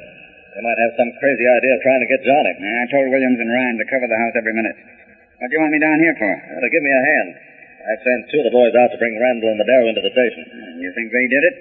They 0.55 0.63
might 0.63 0.79
have 0.79 0.95
some 0.95 1.11
crazy 1.19 1.43
idea 1.43 1.75
of 1.75 1.81
trying 1.83 1.99
to 1.99 2.09
get 2.09 2.23
Johnny. 2.23 2.53
Yeah, 2.63 2.79
I 2.79 2.85
told 2.87 3.11
Williams 3.11 3.39
and 3.43 3.51
Ryan 3.51 3.75
to 3.75 3.85
cover 3.91 4.07
the 4.07 4.15
house 4.15 4.35
every 4.39 4.55
minute. 4.55 4.77
What 5.43 5.51
do 5.51 5.53
you 5.59 5.61
want 5.61 5.75
me 5.75 5.83
down 5.83 5.99
here 5.99 6.15
for? 6.15 6.31
Well, 6.31 6.63
to 6.63 6.71
give 6.71 6.79
me 6.87 6.93
a 6.95 7.03
hand. 7.03 7.29
I 7.85 7.93
sent 8.01 8.31
two 8.31 8.39
of 8.39 8.47
the 8.47 8.55
boys 8.55 8.73
out 8.73 8.89
to 8.95 8.97
bring 8.97 9.13
Randall 9.19 9.51
and 9.51 9.59
Madero 9.59 9.91
into 9.91 10.01
the 10.01 10.15
station. 10.15 10.79
You 10.79 10.89
think 10.95 11.11
they 11.11 11.27
did 11.27 11.43
it? 11.43 11.55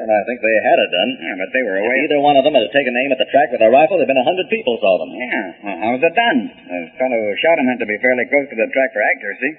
And 0.00 0.08
I 0.08 0.20
think 0.24 0.40
they 0.40 0.56
had 0.64 0.78
it 0.80 0.90
done. 0.96 1.10
Yeah, 1.20 1.36
but 1.36 1.50
they 1.52 1.60
were 1.60 1.76
If 1.76 1.84
away. 1.84 1.96
either 2.08 2.18
one 2.24 2.36
of 2.40 2.44
them 2.48 2.56
had 2.56 2.72
taken 2.72 2.96
aim 2.96 3.12
at 3.12 3.20
the 3.20 3.28
track 3.28 3.52
with 3.52 3.60
a 3.60 3.68
rifle, 3.68 4.00
there'd 4.00 4.08
been 4.08 4.16
a 4.16 4.24
hundred 4.24 4.48
people 4.48 4.80
saw 4.80 4.96
them. 4.96 5.12
Yeah. 5.12 5.44
Well, 5.60 5.76
how 5.76 5.90
was 5.92 6.02
it 6.02 6.14
done? 6.16 6.38
The 6.48 6.78
fellow 6.96 7.20
who 7.20 7.36
shot 7.44 7.60
him 7.60 7.68
had 7.68 7.80
to 7.84 7.88
be 7.88 8.00
fairly 8.00 8.24
close 8.32 8.48
to 8.48 8.56
the 8.56 8.68
track 8.72 8.90
for 8.96 9.02
accuracy. 9.04 9.50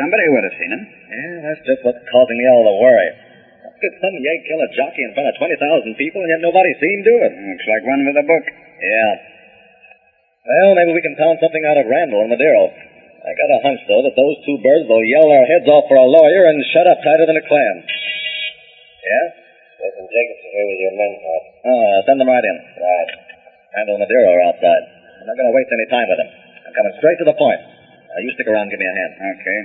Somebody 0.00 0.24
would 0.32 0.44
have 0.48 0.56
seen 0.56 0.72
him. 0.72 0.82
Yeah, 1.12 1.34
that's 1.44 1.62
just 1.68 1.84
what's 1.84 2.00
causing 2.08 2.40
me 2.40 2.46
all 2.48 2.64
the 2.64 2.76
worry. 2.80 3.10
How 3.68 3.72
could 3.76 3.94
some 4.00 4.16
yegg 4.16 4.40
kill 4.48 4.64
a 4.64 4.70
jockey 4.72 5.04
in 5.04 5.12
front 5.12 5.28
of 5.28 5.36
20,000 5.36 5.60
people 6.00 6.24
and 6.24 6.30
yet 6.32 6.40
nobody 6.40 6.72
see 6.80 6.88
him 6.96 7.04
do 7.04 7.16
it? 7.28 7.32
Looks 7.36 7.68
like 7.68 7.84
one 7.84 8.00
with 8.08 8.16
a 8.16 8.24
book. 8.24 8.44
Yeah. 8.48 9.12
Well, 10.48 10.72
maybe 10.74 10.96
we 10.96 11.04
can 11.04 11.20
pound 11.20 11.36
something 11.44 11.62
out 11.68 11.76
of 11.76 11.84
Randall 11.86 12.24
and 12.24 12.32
Madero. 12.32 12.72
I 12.72 13.30
got 13.36 13.54
a 13.54 13.60
hunch, 13.62 13.84
though, 13.86 14.02
that 14.08 14.16
those 14.16 14.40
two 14.48 14.58
birds 14.64 14.88
will 14.88 15.04
yell 15.04 15.28
their 15.28 15.44
heads 15.46 15.68
off 15.68 15.86
for 15.86 16.00
a 16.00 16.08
lawyer 16.08 16.48
and 16.50 16.58
shut 16.74 16.88
up 16.88 16.98
tighter 17.04 17.28
than 17.28 17.36
a 17.38 17.44
clam. 17.46 17.76
Yeah? 19.04 19.26
Captain 19.82 20.06
Jacobson 20.06 20.50
here 20.54 20.66
with 20.70 20.78
your 20.78 20.94
men, 20.94 21.12
Pat. 21.18 21.42
Oh, 21.66 21.92
send 22.06 22.18
them 22.22 22.30
right 22.30 22.46
in. 22.46 22.56
Right. 22.78 23.10
Randall 23.74 23.98
and 23.98 24.02
Madero 24.06 24.30
are 24.30 24.44
outside. 24.46 24.84
I'm 25.18 25.26
not 25.26 25.34
going 25.34 25.50
to 25.50 25.56
waste 25.58 25.74
any 25.74 25.88
time 25.90 26.06
with 26.06 26.18
them. 26.22 26.30
I'm 26.70 26.74
coming 26.78 26.94
straight 27.02 27.18
to 27.18 27.26
the 27.26 27.34
point. 27.34 27.58
Now, 27.58 28.18
you 28.22 28.30
stick 28.38 28.46
around 28.46 28.70
and 28.70 28.72
give 28.72 28.78
me 28.78 28.86
a 28.86 28.94
hand. 28.94 29.12
Okay. 29.18 29.60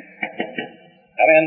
Come 1.21 1.29
in. 1.37 1.45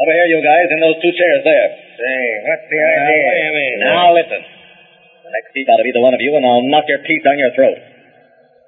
Over 0.00 0.12
here, 0.14 0.28
you 0.32 0.40
guys, 0.40 0.72
in 0.72 0.80
those 0.80 0.96
two 1.04 1.12
chairs 1.12 1.44
there. 1.44 1.68
Say, 2.00 2.16
what's 2.48 2.66
the 2.70 2.80
idea? 2.80 3.20
what 3.28 3.34
do 3.36 3.42
you 3.44 3.54
mean? 3.60 3.76
Now, 3.84 4.08
listen. 4.16 4.40
The 4.40 5.30
next 5.36 5.52
peep 5.52 5.68
out 5.68 5.82
of 5.82 5.84
either 5.84 6.00
one 6.00 6.16
of 6.16 6.22
you, 6.24 6.32
and 6.32 6.48
I'll 6.48 6.64
knock 6.64 6.88
your 6.88 7.04
teeth 7.04 7.28
down 7.28 7.36
your 7.36 7.52
throat. 7.52 7.76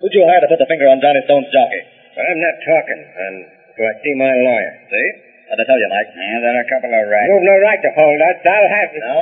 Who'd 0.05 0.13
you 0.13 0.29
hire 0.29 0.45
to 0.45 0.51
put 0.53 0.61
the 0.61 0.69
finger 0.69 0.85
on 0.93 1.01
Johnny 1.01 1.25
Stone's 1.25 1.49
jockey? 1.49 1.81
I'm 2.21 2.41
not 2.45 2.57
talking. 2.61 3.01
And 3.01 3.35
do 3.73 3.81
I 3.89 3.95
see 4.05 4.13
my 4.21 4.33
lawyer? 4.37 4.73
See? 4.93 5.09
What'd 5.51 5.63
I 5.63 5.67
tell 5.67 5.83
you, 5.83 5.91
Mike? 5.91 6.15
Yeah, 6.15 6.39
they're 6.47 6.63
a 6.63 6.71
couple 6.71 6.95
of 6.95 7.03
rats. 7.11 7.27
You've 7.27 7.43
no 7.43 7.59
right 7.59 7.83
to 7.83 7.91
hold 7.99 8.19
us. 8.23 8.39
I'll 8.47 8.71
have 8.71 8.91
it. 8.95 9.03
No? 9.03 9.19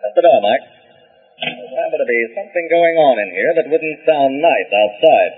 That's 0.00 0.16
the 0.16 0.24
door, 0.24 0.40
Mike. 0.40 0.64
There's 1.44 1.72
liable 1.76 2.00
to 2.00 2.08
be 2.08 2.20
something 2.32 2.64
going 2.72 2.96
on 2.96 3.20
in 3.20 3.28
here 3.36 3.52
that 3.60 3.68
wouldn't 3.68 4.00
sound 4.08 4.40
nice 4.40 4.70
outside. 4.72 5.32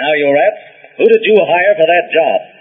Now, 0.00 0.16
you 0.16 0.32
rats, 0.32 0.60
who 0.96 1.04
did 1.12 1.20
you 1.28 1.36
hire 1.44 1.76
for 1.76 1.84
that 1.84 2.06
job? 2.08 2.55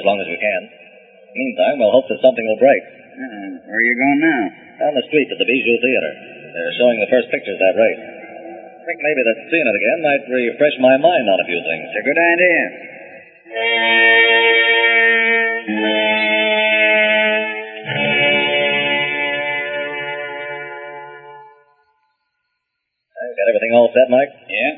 As 0.00 0.08
long 0.08 0.16
as 0.24 0.28
we 0.32 0.40
can. 0.40 0.62
Meantime, 1.36 1.76
we'll 1.78 1.92
hope 1.92 2.08
that 2.08 2.24
something 2.24 2.42
will 2.42 2.58
break. 2.58 2.82
Uh, 3.20 3.68
where 3.68 3.78
are 3.78 3.84
you 3.84 3.96
going 4.00 4.20
now? 4.24 4.42
Down 4.80 4.96
the 4.96 5.04
street 5.12 5.28
to 5.28 5.36
the 5.36 5.44
Bijou 5.44 5.76
Theater. 5.76 6.12
They're 6.56 6.76
showing 6.80 6.98
the 7.04 7.12
first 7.12 7.28
pictures 7.28 7.60
that 7.60 7.76
race. 7.76 8.02
I 8.80 8.82
think 8.88 8.98
maybe 9.04 9.22
that 9.22 9.38
seeing 9.52 9.68
it 9.68 9.76
again 9.76 9.98
might 10.00 10.24
refresh 10.24 10.76
my 10.80 10.96
mind 10.96 11.26
on 11.28 11.38
a 11.38 11.46
few 11.46 11.60
things. 11.60 11.84
It's 11.84 12.00
a 12.00 12.06
good 12.08 12.16
idea. 12.16 12.62
I've 23.20 23.36
got 23.36 23.46
everything 23.52 23.72
all 23.76 23.92
set, 23.92 24.08
Mike? 24.08 24.32
Yeah? 24.48 24.72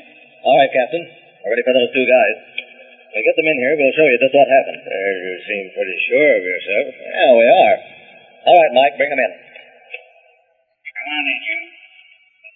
All 0.44 0.58
right, 0.58 0.68
Captain. 0.68 1.04
We're 1.46 1.54
ready 1.54 1.64
for 1.64 1.74
those 1.74 1.90
two 1.94 2.06
guys. 2.06 2.51
When 3.12 3.20
we 3.20 3.29
get 3.29 3.37
them 3.37 3.44
in 3.44 3.61
here, 3.61 3.77
we'll 3.77 3.92
show 3.92 4.09
you 4.09 4.16
just 4.25 4.33
what 4.33 4.48
happened. 4.48 4.88
you 4.88 5.37
seem 5.44 5.68
pretty 5.77 5.96
sure 6.09 6.33
of 6.33 6.42
yourself. 6.48 6.87
Yeah, 6.96 7.33
we 7.37 7.44
are. 7.44 7.77
All 8.48 8.57
right, 8.57 8.72
Mike, 8.72 8.96
bring 8.96 9.12
them 9.12 9.20
in. 9.20 9.33
Come 9.37 11.09
on 11.12 11.25
in, 11.29 11.40
you. 11.44 11.59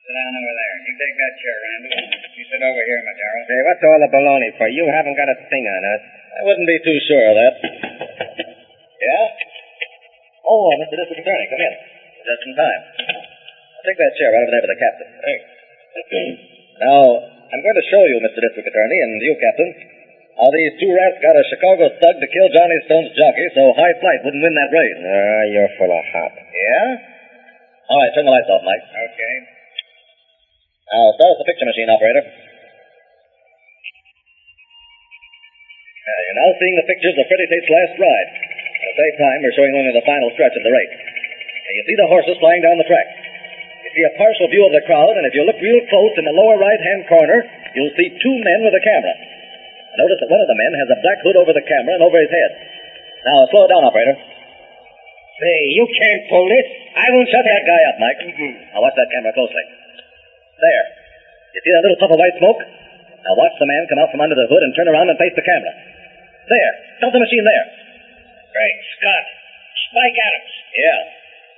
Sit 0.00 0.16
down 0.16 0.32
over 0.32 0.54
there. 0.56 0.74
You 0.80 0.92
take 0.96 1.16
that 1.20 1.34
chair, 1.44 1.56
Randall. 1.60 1.92
You 2.40 2.44
sit 2.48 2.62
over 2.64 2.82
here, 2.88 3.00
Madero. 3.04 3.38
Say, 3.44 3.58
what's 3.68 3.84
all 3.84 4.00
the 4.00 4.08
baloney 4.08 4.50
for? 4.56 4.64
You 4.72 4.88
haven't 4.88 5.20
got 5.20 5.28
a 5.28 5.36
thing 5.44 5.68
on 5.68 5.82
us. 5.92 6.02
I 6.08 6.40
wouldn't 6.48 6.64
be 6.64 6.80
too 6.80 6.98
sure 7.04 7.26
of 7.28 7.36
that. 7.36 7.54
Yeah? 8.96 9.24
Oh, 10.40 10.72
Mr. 10.80 10.96
District 11.04 11.20
Attorney, 11.20 11.46
come 11.52 11.60
in. 11.68 11.74
Just 12.24 12.42
in 12.48 12.52
time. 12.56 12.82
Take 13.84 14.00
that 14.00 14.16
chair 14.16 14.32
right 14.32 14.40
over 14.40 14.56
there 14.56 14.64
with 14.64 14.72
the 14.72 14.80
captain. 14.80 15.08
Thanks. 15.20 15.44
now, 16.80 17.28
I'm 17.28 17.60
going 17.60 17.76
to 17.76 17.86
show 17.92 18.02
you, 18.08 18.24
Mr. 18.24 18.40
District 18.40 18.66
Attorney, 18.72 18.98
and 19.04 19.20
you, 19.20 19.36
Captain, 19.36 19.95
how 20.36 20.52
these 20.52 20.76
two 20.76 20.92
rats 20.92 21.16
got 21.24 21.32
a 21.32 21.44
Chicago 21.48 21.88
thug 21.96 22.16
to 22.20 22.28
kill 22.28 22.48
Johnny 22.52 22.76
Stone's 22.84 23.08
jockey 23.16 23.48
so 23.56 23.72
High 23.72 23.96
Flight 24.04 24.20
wouldn't 24.20 24.44
win 24.44 24.52
that 24.52 24.68
race. 24.68 25.00
Ah, 25.00 25.42
you're 25.48 25.72
full 25.80 25.88
of 25.88 26.04
hop. 26.12 26.32
Yeah? 26.36 27.16
All 27.88 27.96
right, 28.04 28.12
turn 28.12 28.28
the 28.28 28.34
lights 28.36 28.52
off, 28.52 28.60
Mike. 28.60 28.84
Okay. 28.84 29.34
Now, 30.92 31.08
start 31.16 31.40
the 31.40 31.48
picture 31.48 31.64
machine, 31.64 31.88
operator. 31.88 32.20
Now, 36.04 36.18
you're 36.20 36.38
now 36.38 36.50
seeing 36.60 36.76
the 36.78 36.86
pictures 36.86 37.16
of 37.16 37.24
Freddie 37.26 37.48
Tate's 37.50 37.72
last 37.72 37.96
ride. 37.96 38.30
At 38.30 38.92
the 38.92 38.98
same 39.02 39.16
time, 39.16 39.38
we're 39.40 39.56
showing 39.56 39.72
only 39.72 39.96
the 39.96 40.04
final 40.04 40.30
stretch 40.36 40.52
of 40.52 40.62
the 40.62 40.70
race. 40.70 40.94
Now, 41.00 41.72
you 41.74 41.82
see 41.88 41.96
the 41.96 42.12
horses 42.12 42.36
flying 42.38 42.60
down 42.60 42.76
the 42.76 42.86
track. 42.86 43.08
You 43.88 43.90
see 43.96 44.04
a 44.04 44.14
partial 44.20 44.52
view 44.52 44.68
of 44.68 44.76
the 44.76 44.84
crowd, 44.84 45.16
and 45.16 45.24
if 45.26 45.34
you 45.34 45.48
look 45.48 45.58
real 45.58 45.80
close 45.88 46.14
in 46.20 46.28
the 46.28 46.36
lower 46.36 46.60
right-hand 46.60 47.08
corner, 47.08 47.40
you'll 47.72 47.96
see 47.96 48.20
two 48.20 48.36
men 48.44 48.68
with 48.68 48.76
a 48.76 48.84
camera. 48.84 49.16
Notice 49.96 50.20
that 50.20 50.30
one 50.30 50.42
of 50.44 50.48
the 50.48 50.58
men 50.58 50.72
has 50.76 50.88
a 50.92 50.98
black 51.00 51.18
hood 51.24 51.36
over 51.40 51.52
the 51.56 51.64
camera 51.64 51.96
and 51.96 52.04
over 52.04 52.20
his 52.20 52.32
head. 52.32 52.50
Now, 53.26 53.48
slow 53.50 53.64
it 53.66 53.70
down, 53.72 53.82
operator. 53.82 54.16
Say, 55.36 55.56
you 55.76 55.84
can't 55.84 56.24
pull 56.32 56.48
this. 56.48 56.64
I 56.96 57.12
won't 57.12 57.28
shut 57.28 57.44
that 57.44 57.64
guy 57.68 57.80
up, 57.92 57.96
Mike. 58.00 58.20
Mm-hmm. 58.24 58.72
Now 58.72 58.80
watch 58.80 58.96
that 58.96 59.10
camera 59.12 59.36
closely. 59.36 59.64
There. 60.56 60.84
You 61.52 61.60
see 61.60 61.72
that 61.76 61.84
little 61.84 62.00
puff 62.00 62.12
of 62.12 62.20
white 62.20 62.36
smoke? 62.40 62.60
Now 63.20 63.36
watch 63.36 63.52
the 63.60 63.68
man 63.68 63.84
come 63.84 64.00
out 64.00 64.08
from 64.08 64.24
under 64.24 64.36
the 64.36 64.48
hood 64.48 64.64
and 64.64 64.72
turn 64.72 64.88
around 64.88 65.12
and 65.12 65.20
face 65.20 65.36
the 65.36 65.44
camera. 65.44 65.72
There. 66.48 66.72
Stop 67.04 67.12
the 67.12 67.20
machine 67.20 67.44
there. 67.44 67.66
Great 68.56 68.76
Scott. 68.96 69.24
Spike 69.92 70.16
Adams. 70.16 70.54
Yeah. 70.72 71.00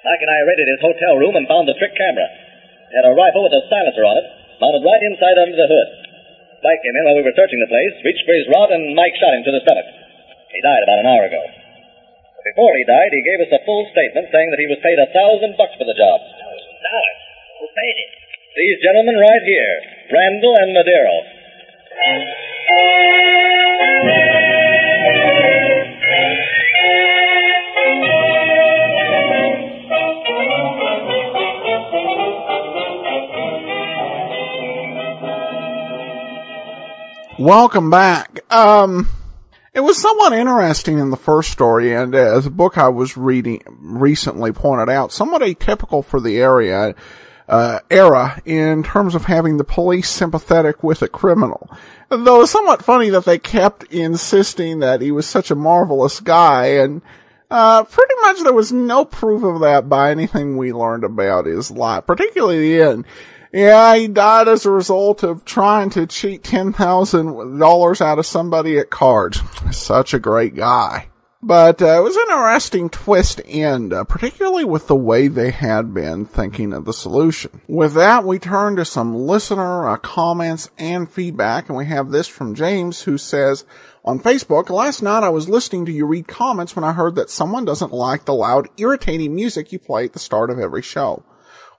Mike 0.02 0.22
and 0.26 0.32
I 0.34 0.42
raided 0.42 0.66
his 0.66 0.82
hotel 0.82 1.14
room 1.14 1.38
and 1.38 1.46
found 1.46 1.70
the 1.70 1.78
trick 1.78 1.94
camera. 1.94 2.26
It 2.90 2.98
had 2.98 3.06
a 3.06 3.14
rifle 3.14 3.46
with 3.46 3.54
a 3.54 3.62
silencer 3.70 4.02
on 4.02 4.16
it, 4.18 4.26
mounted 4.58 4.82
right 4.82 5.02
inside 5.06 5.38
under 5.38 5.54
the 5.54 5.70
hood. 5.70 6.07
Spike 6.58 6.82
came 6.82 6.96
in 6.98 7.04
while 7.06 7.18
we 7.18 7.22
were 7.22 7.38
searching 7.38 7.62
the 7.62 7.70
place, 7.70 7.94
reached 8.02 8.26
for 8.26 8.34
his 8.34 8.50
rod, 8.50 8.74
and 8.74 8.98
Mike 8.98 9.14
shot 9.14 9.30
him 9.30 9.46
to 9.46 9.54
the 9.54 9.62
stomach. 9.62 9.86
He 10.50 10.58
died 10.58 10.82
about 10.82 10.98
an 10.98 11.06
hour 11.06 11.22
ago. 11.30 11.38
But 11.38 12.44
before 12.50 12.74
he 12.74 12.82
died, 12.82 13.14
he 13.14 13.22
gave 13.22 13.46
us 13.46 13.52
a 13.54 13.62
full 13.62 13.86
statement 13.94 14.26
saying 14.34 14.50
that 14.50 14.58
he 14.58 14.66
was 14.66 14.82
paid 14.82 14.98
a 14.98 15.06
thousand 15.14 15.54
bucks 15.54 15.78
for 15.78 15.86
the 15.86 15.94
job. 15.94 16.18
Thousand 16.18 16.78
dollars. 16.82 17.18
Who 17.62 17.66
paid 17.70 17.96
it? 18.02 18.10
These 18.58 18.82
gentlemen 18.82 19.14
right 19.22 19.44
here, 19.46 19.74
Randall 20.10 20.54
and 20.58 20.74
Madero. 20.74 21.16
Welcome 37.48 37.88
back. 37.88 38.40
Um, 38.52 39.08
it 39.72 39.80
was 39.80 39.96
somewhat 39.96 40.34
interesting 40.34 40.98
in 40.98 41.08
the 41.08 41.16
first 41.16 41.50
story, 41.50 41.94
and 41.94 42.14
as 42.14 42.44
a 42.44 42.50
book 42.50 42.76
I 42.76 42.90
was 42.90 43.16
reading 43.16 43.62
recently 43.80 44.52
pointed 44.52 44.90
out, 44.90 45.12
somewhat 45.12 45.40
atypical 45.40 46.04
for 46.04 46.20
the 46.20 46.36
area, 46.36 46.94
uh, 47.48 47.78
era 47.90 48.42
in 48.44 48.82
terms 48.82 49.14
of 49.14 49.24
having 49.24 49.56
the 49.56 49.64
police 49.64 50.10
sympathetic 50.10 50.82
with 50.82 51.00
a 51.00 51.08
criminal. 51.08 51.70
Though 52.10 52.42
it's 52.42 52.52
somewhat 52.52 52.84
funny 52.84 53.08
that 53.08 53.24
they 53.24 53.38
kept 53.38 53.84
insisting 53.84 54.80
that 54.80 55.00
he 55.00 55.10
was 55.10 55.24
such 55.24 55.50
a 55.50 55.54
marvelous 55.54 56.20
guy, 56.20 56.66
and 56.66 57.00
uh, 57.50 57.84
pretty 57.84 58.14
much 58.24 58.42
there 58.42 58.52
was 58.52 58.72
no 58.72 59.06
proof 59.06 59.42
of 59.42 59.60
that 59.60 59.88
by 59.88 60.10
anything 60.10 60.58
we 60.58 60.74
learned 60.74 61.04
about 61.04 61.46
his 61.46 61.70
life, 61.70 62.04
particularly 62.04 62.74
the 62.74 62.82
end. 62.82 63.06
Yeah, 63.52 63.96
he 63.96 64.08
died 64.08 64.48
as 64.48 64.66
a 64.66 64.70
result 64.70 65.22
of 65.22 65.44
trying 65.44 65.90
to 65.90 66.06
cheat 66.06 66.42
$10,000 66.42 68.00
out 68.00 68.18
of 68.18 68.26
somebody 68.26 68.78
at 68.78 68.90
cards. 68.90 69.40
Such 69.70 70.12
a 70.12 70.18
great 70.18 70.54
guy. 70.54 71.08
But 71.40 71.80
uh, 71.80 72.00
it 72.00 72.02
was 72.02 72.16
an 72.16 72.22
interesting 72.22 72.90
twist 72.90 73.40
end, 73.46 73.92
uh, 73.92 74.02
particularly 74.02 74.64
with 74.64 74.88
the 74.88 74.96
way 74.96 75.28
they 75.28 75.52
had 75.52 75.94
been 75.94 76.24
thinking 76.24 76.72
of 76.72 76.84
the 76.84 76.92
solution. 76.92 77.60
With 77.68 77.94
that, 77.94 78.24
we 78.24 78.40
turn 78.40 78.74
to 78.74 78.84
some 78.84 79.14
listener 79.14 79.88
uh, 79.88 79.98
comments 79.98 80.68
and 80.78 81.08
feedback, 81.08 81.68
and 81.68 81.78
we 81.78 81.86
have 81.86 82.10
this 82.10 82.26
from 82.26 82.56
James 82.56 83.02
who 83.02 83.16
says, 83.18 83.64
on 84.04 84.18
Facebook, 84.18 84.68
last 84.68 85.00
night 85.00 85.22
I 85.22 85.28
was 85.28 85.48
listening 85.48 85.86
to 85.86 85.92
you 85.92 86.06
read 86.06 86.26
comments 86.26 86.74
when 86.74 86.84
I 86.84 86.92
heard 86.92 87.14
that 87.14 87.30
someone 87.30 87.64
doesn't 87.64 87.92
like 87.92 88.24
the 88.24 88.34
loud, 88.34 88.68
irritating 88.76 89.34
music 89.34 89.70
you 89.70 89.78
play 89.78 90.06
at 90.06 90.14
the 90.14 90.18
start 90.18 90.50
of 90.50 90.58
every 90.58 90.82
show. 90.82 91.22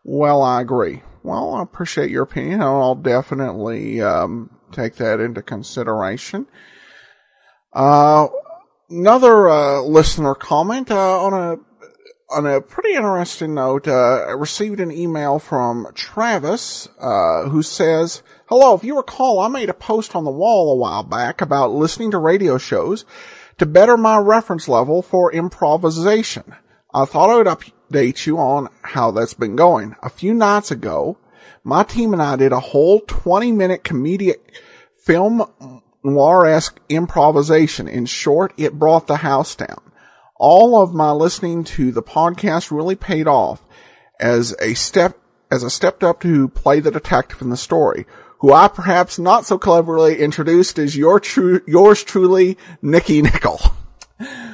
Well, 0.06 0.42
I 0.42 0.62
agree. 0.62 1.04
Well, 1.30 1.54
I 1.54 1.62
appreciate 1.62 2.10
your 2.10 2.24
opinion. 2.24 2.60
I'll 2.60 2.96
definitely 2.96 4.02
um, 4.02 4.50
take 4.72 4.96
that 4.96 5.20
into 5.20 5.44
consideration. 5.44 6.48
Uh, 7.72 8.30
another 8.90 9.48
uh, 9.48 9.82
listener 9.82 10.34
comment 10.34 10.90
uh, 10.90 11.24
on 11.24 11.34
a 11.34 11.58
on 12.36 12.48
a 12.48 12.62
pretty 12.62 12.96
interesting 12.96 13.54
note. 13.54 13.88
Uh, 13.88 14.26
I 14.28 14.32
received 14.32 14.80
an 14.80 14.92
email 14.92 15.38
from 15.38 15.86
Travis 15.94 16.88
uh, 17.00 17.48
who 17.48 17.62
says, 17.62 18.24
"Hello, 18.48 18.74
if 18.74 18.84
you 18.84 18.98
recall, 18.98 19.40
I 19.40 19.50
made 19.50 19.70
a 19.70 19.76
post 19.76 20.16
on 20.16 20.24
the 20.24 20.32
wall 20.32 20.72
a 20.72 20.78
while 20.78 21.04
back 21.04 21.42
about 21.42 21.70
listening 21.70 22.10
to 22.10 22.18
radio 22.18 22.58
shows 22.58 23.06
to 23.60 23.68
better 23.68 23.98
my 23.98 24.18
reference 24.18 24.68
level 24.68 25.04
for 25.04 25.32
improvisation. 25.32 26.56
I 26.92 27.06
thought 27.06 27.30
I 27.30 27.36
would 27.36 27.48
update 27.90 28.26
you 28.26 28.38
on 28.38 28.70
how 28.82 29.12
that's 29.12 29.34
been 29.34 29.56
going. 29.56 29.96
A 30.02 30.10
few 30.10 30.34
nights 30.34 30.72
ago, 30.72 31.18
my 31.64 31.84
team 31.84 32.14
and 32.14 32.22
I 32.22 32.36
did 32.36 32.52
a 32.52 32.60
whole 32.60 33.02
20 33.02 33.52
minute 33.52 33.84
comedic 33.84 34.38
film 35.04 35.44
noir-esque 36.04 36.80
improvisation. 36.90 37.88
In 37.88 38.06
short, 38.06 38.54
it 38.58 38.80
brought 38.80 39.08
the 39.08 39.18
house 39.18 39.56
down. 39.56 39.92
All 40.36 40.82
of 40.82 40.94
my 40.94 41.12
listening 41.12 41.64
to 41.66 41.92
the 41.92 42.04
podcast 42.04 42.72
really 42.72 42.96
paid 42.96 43.28
off 43.28 43.62
as 44.20 44.56
a 44.62 44.74
step, 44.74 45.18
as 45.52 45.64
I 45.64 45.68
stepped 45.68 46.04
up 46.04 46.22
to 46.22 46.48
play 46.50 46.80
the 46.80 46.92
detective 46.92 47.42
in 47.42 47.50
the 47.50 47.58
story, 47.58 48.06
who 48.40 48.54
I 48.54 48.70
perhaps 48.70 49.20
not 49.20 49.46
so 49.46 49.58
cleverly 49.58 50.20
introduced 50.20 50.80
as 50.80 50.96
your 50.96 51.20
true, 51.20 51.62
yours 51.68 52.04
truly, 52.04 52.58
Nicky 52.82 53.22
Nickel. 53.22 53.60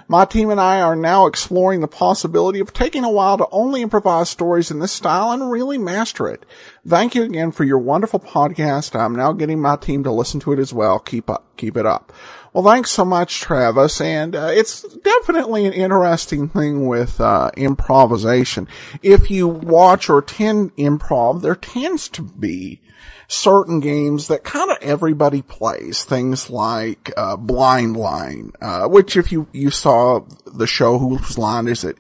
My 0.08 0.26
team 0.26 0.52
and 0.52 0.62
I 0.62 0.82
are 0.82 0.96
now 0.96 1.26
exploring 1.26 1.82
the 1.82 1.88
possibility 1.88 2.60
of 2.60 2.74
taking 2.74 3.04
a 3.04 3.10
while 3.10 3.40
to 3.40 3.48
only 3.52 3.82
improvise 3.82 4.30
stories 4.30 4.70
in 4.70 4.78
this 4.78 4.92
style 4.92 5.32
and 5.32 5.50
really 5.50 5.80
master 5.80 6.28
it. 6.28 6.46
Thank 6.88 7.16
you 7.16 7.24
again 7.24 7.52
for 7.52 7.64
your 7.64 7.80
wonderful 7.80 8.20
podcast. 8.20 9.00
I'm 9.00 9.16
now 9.16 9.32
getting 9.32 9.60
my 9.60 9.78
team 9.78 10.04
to 10.04 10.12
listen 10.12 10.40
to 10.42 10.54
it 10.54 10.60
as 10.60 10.72
well. 10.72 11.00
Keep 11.00 11.30
up, 11.32 11.46
keep 11.58 11.76
it 11.76 11.88
up. 11.88 12.14
Well, 12.54 12.64
thanks 12.64 12.92
so 12.92 13.04
much, 13.04 13.42
Travis. 13.42 14.00
And 14.00 14.36
uh, 14.36 14.52
it's 14.54 14.84
definitely 14.84 15.66
an 15.66 15.74
interesting 15.74 16.50
thing 16.50 16.88
with 16.88 17.20
uh, 17.20 17.50
improvisation. 17.58 18.68
If 19.02 19.32
you 19.32 19.48
watch 19.48 20.08
or 20.08 20.20
attend 20.20 20.76
improv, 20.76 21.42
there 21.42 21.56
tends 21.56 22.08
to 22.10 22.22
be 22.22 22.80
certain 23.28 23.80
games 23.80 24.28
that 24.28 24.44
kind 24.44 24.72
of 24.72 24.78
everybody 24.82 25.42
plays. 25.42 26.04
Things 26.04 26.50
like 26.50 27.12
uh, 27.18 27.36
Blind 27.38 27.98
Line, 27.98 28.52
uh, 28.62 28.88
which 28.88 29.18
if 29.18 29.32
you 29.32 29.48
you 29.52 29.70
saw 29.70 30.22
the 30.46 30.68
show, 30.68 30.98
whose 30.98 31.38
line 31.38 31.68
is 31.68 31.84
it 31.84 31.98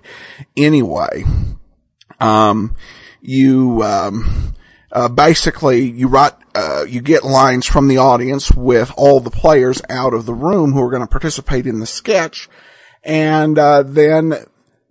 anyway? 0.56 1.24
Um, 2.20 2.76
you 3.22 3.84
um, 3.84 4.54
uh, 4.92 5.10
basically 5.10 5.90
you 5.90 6.08
write 6.08 6.34
uh, 6.54 6.86
you 6.88 7.02
get 7.02 7.24
lines 7.24 7.66
from 7.66 7.88
the 7.88 7.98
audience 7.98 8.52
with 8.52 8.92
all 8.96 9.20
the 9.20 9.32
players 9.32 9.82
out 9.90 10.14
of 10.14 10.26
the 10.26 10.34
room 10.34 10.74
who 10.74 10.82
are 10.82 10.90
going 10.90 11.02
to 11.02 11.08
participate 11.08 11.68
in 11.68 11.80
the 11.80 11.86
sketch, 11.86 12.48
and 13.04 13.60
uh, 13.60 13.84
then 13.84 14.34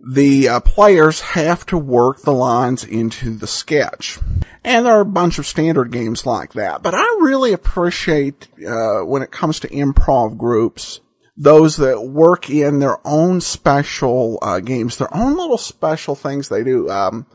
the 0.07 0.47
uh, 0.47 0.59
players 0.59 1.19
have 1.19 1.65
to 1.65 1.77
work 1.77 2.21
the 2.21 2.31
lines 2.31 2.83
into 2.83 3.31
the 3.31 3.47
sketch. 3.47 4.19
And 4.63 4.85
there 4.85 4.93
are 4.93 5.01
a 5.01 5.05
bunch 5.05 5.39
of 5.39 5.47
standard 5.47 5.91
games 5.91 6.27
like 6.27 6.53
that. 6.53 6.83
But 6.83 6.93
I 6.93 7.03
really 7.21 7.53
appreciate, 7.53 8.47
uh, 8.67 8.99
when 8.99 9.23
it 9.23 9.31
comes 9.31 9.59
to 9.61 9.67
improv 9.69 10.37
groups, 10.37 10.99
those 11.35 11.77
that 11.77 12.03
work 12.03 12.49
in 12.51 12.79
their 12.79 12.99
own 13.05 13.41
special, 13.41 14.37
uh, 14.43 14.59
games, 14.59 14.97
their 14.97 15.13
own 15.13 15.35
little 15.37 15.57
special 15.57 16.13
things 16.13 16.49
they 16.49 16.63
do. 16.63 16.89
Um, 16.89 17.25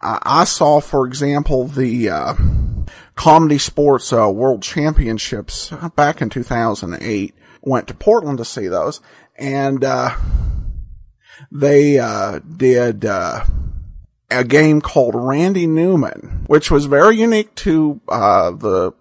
I 0.00 0.44
saw, 0.44 0.80
for 0.80 1.06
example, 1.06 1.66
the, 1.66 2.10
uh, 2.10 2.34
ComedySportz, 3.16 4.12
uh, 4.12 4.30
world 4.30 4.62
championships 4.62 5.72
back 5.96 6.20
in 6.20 6.30
2008. 6.30 7.34
Went 7.62 7.88
to 7.88 7.94
Portland 7.94 8.38
to 8.38 8.44
see 8.44 8.68
those. 8.68 9.00
And, 9.36 9.84
uh, 9.84 10.10
they 11.50 11.98
uh, 11.98 12.40
did 12.40 13.04
uh, 13.04 13.44
a 14.30 14.44
game 14.44 14.80
called 14.80 15.14
Randy 15.14 15.66
Newman, 15.66 16.44
which 16.46 16.70
was 16.70 16.86
very 16.86 17.16
unique 17.16 17.54
to 17.56 18.00
uh, 18.08 18.50
the 18.50 18.92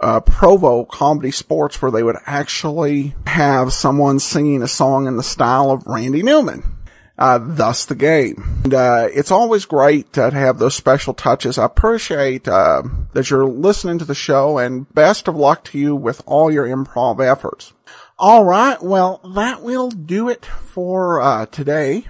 uh, 0.00 0.20
Provo 0.20 0.84
ComedySportz, 0.84 1.82
where 1.82 1.90
they 1.90 2.02
would 2.02 2.16
actually 2.26 3.14
have 3.26 3.72
someone 3.72 4.18
singing 4.18 4.62
a 4.62 4.68
song 4.68 5.06
in 5.06 5.16
the 5.16 5.22
style 5.22 5.70
of 5.70 5.86
Randy 5.86 6.22
Newman. 6.22 6.76
Uh, 7.18 7.38
thus 7.38 7.84
the 7.84 7.94
game. 7.94 8.62
And, 8.64 8.72
uh, 8.72 9.08
it's 9.12 9.30
always 9.30 9.66
great 9.66 10.14
to 10.14 10.30
have 10.30 10.58
those 10.58 10.74
special 10.74 11.12
touches. 11.12 11.58
I 11.58 11.66
appreciate, 11.66 12.44
that 12.44 13.28
you're 13.28 13.44
listening 13.44 13.98
to 13.98 14.06
the 14.06 14.14
show 14.14 14.56
and 14.56 14.88
best 14.94 15.28
of 15.28 15.36
luck 15.36 15.64
to 15.64 15.78
you 15.78 15.94
with 15.94 16.22
all 16.24 16.50
your 16.50 16.66
improv 16.66 17.20
efforts. 17.20 17.74
All 18.22 18.44
right. 18.44 18.82
Well, 18.82 19.18
that 19.34 19.62
will 19.62 19.88
do 19.88 20.28
it 20.28 20.44
for 20.44 21.22
uh, 21.22 21.46
today. 21.46 22.04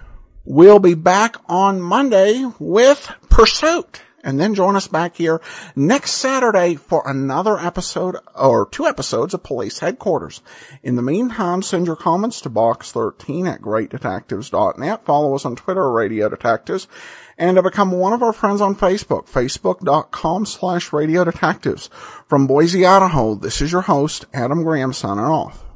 We'll 0.44 0.81
be 0.81 0.94
back 0.94 1.37
on 1.46 1.81
Monday 1.81 2.51
with 2.59 3.14
Pursuit. 3.29 4.03
And 4.25 4.40
then 4.40 4.57
join 4.57 4.75
us 4.75 4.88
back 4.88 5.14
here 5.14 5.40
next 5.77 6.14
Saturday 6.14 6.75
for 6.75 7.09
another 7.09 7.57
episode 7.61 8.16
or 8.35 8.68
two 8.68 8.87
episodes 8.87 9.35
of 9.35 9.44
Police 9.44 9.79
Headquarters. 9.79 10.42
In 10.83 10.96
the 10.96 11.03
meantime, 11.03 11.62
send 11.62 11.87
your 11.87 11.94
comments 11.94 12.40
to 12.40 12.51
box13 12.51 13.49
at 13.49 13.61
greatdetectives.net. 13.61 15.05
Follow 15.05 15.37
us 15.37 15.44
on 15.44 15.55
Twitter, 15.55 15.92
Radio 15.92 16.29
Detectives, 16.29 16.88
and 17.38 17.57
to 17.57 17.62
become 17.62 17.92
one 17.92 18.12
of 18.12 18.25
our 18.25 18.33
friends 18.33 18.61
on 18.61 18.75
Facebook, 18.75 19.31
facebook.com 19.31 20.44
slash 20.44 20.92
radio 20.92 21.23
detectives. 21.23 21.88
From 22.27 22.49
Boise, 22.49 22.85
Idaho, 22.85 23.37
this 23.37 23.62
is 23.62 23.70
your 23.70 23.83
host, 23.83 24.27
Adam 24.35 24.64
Graham 24.64 24.92
signing 24.92 25.25
off. 25.25 25.70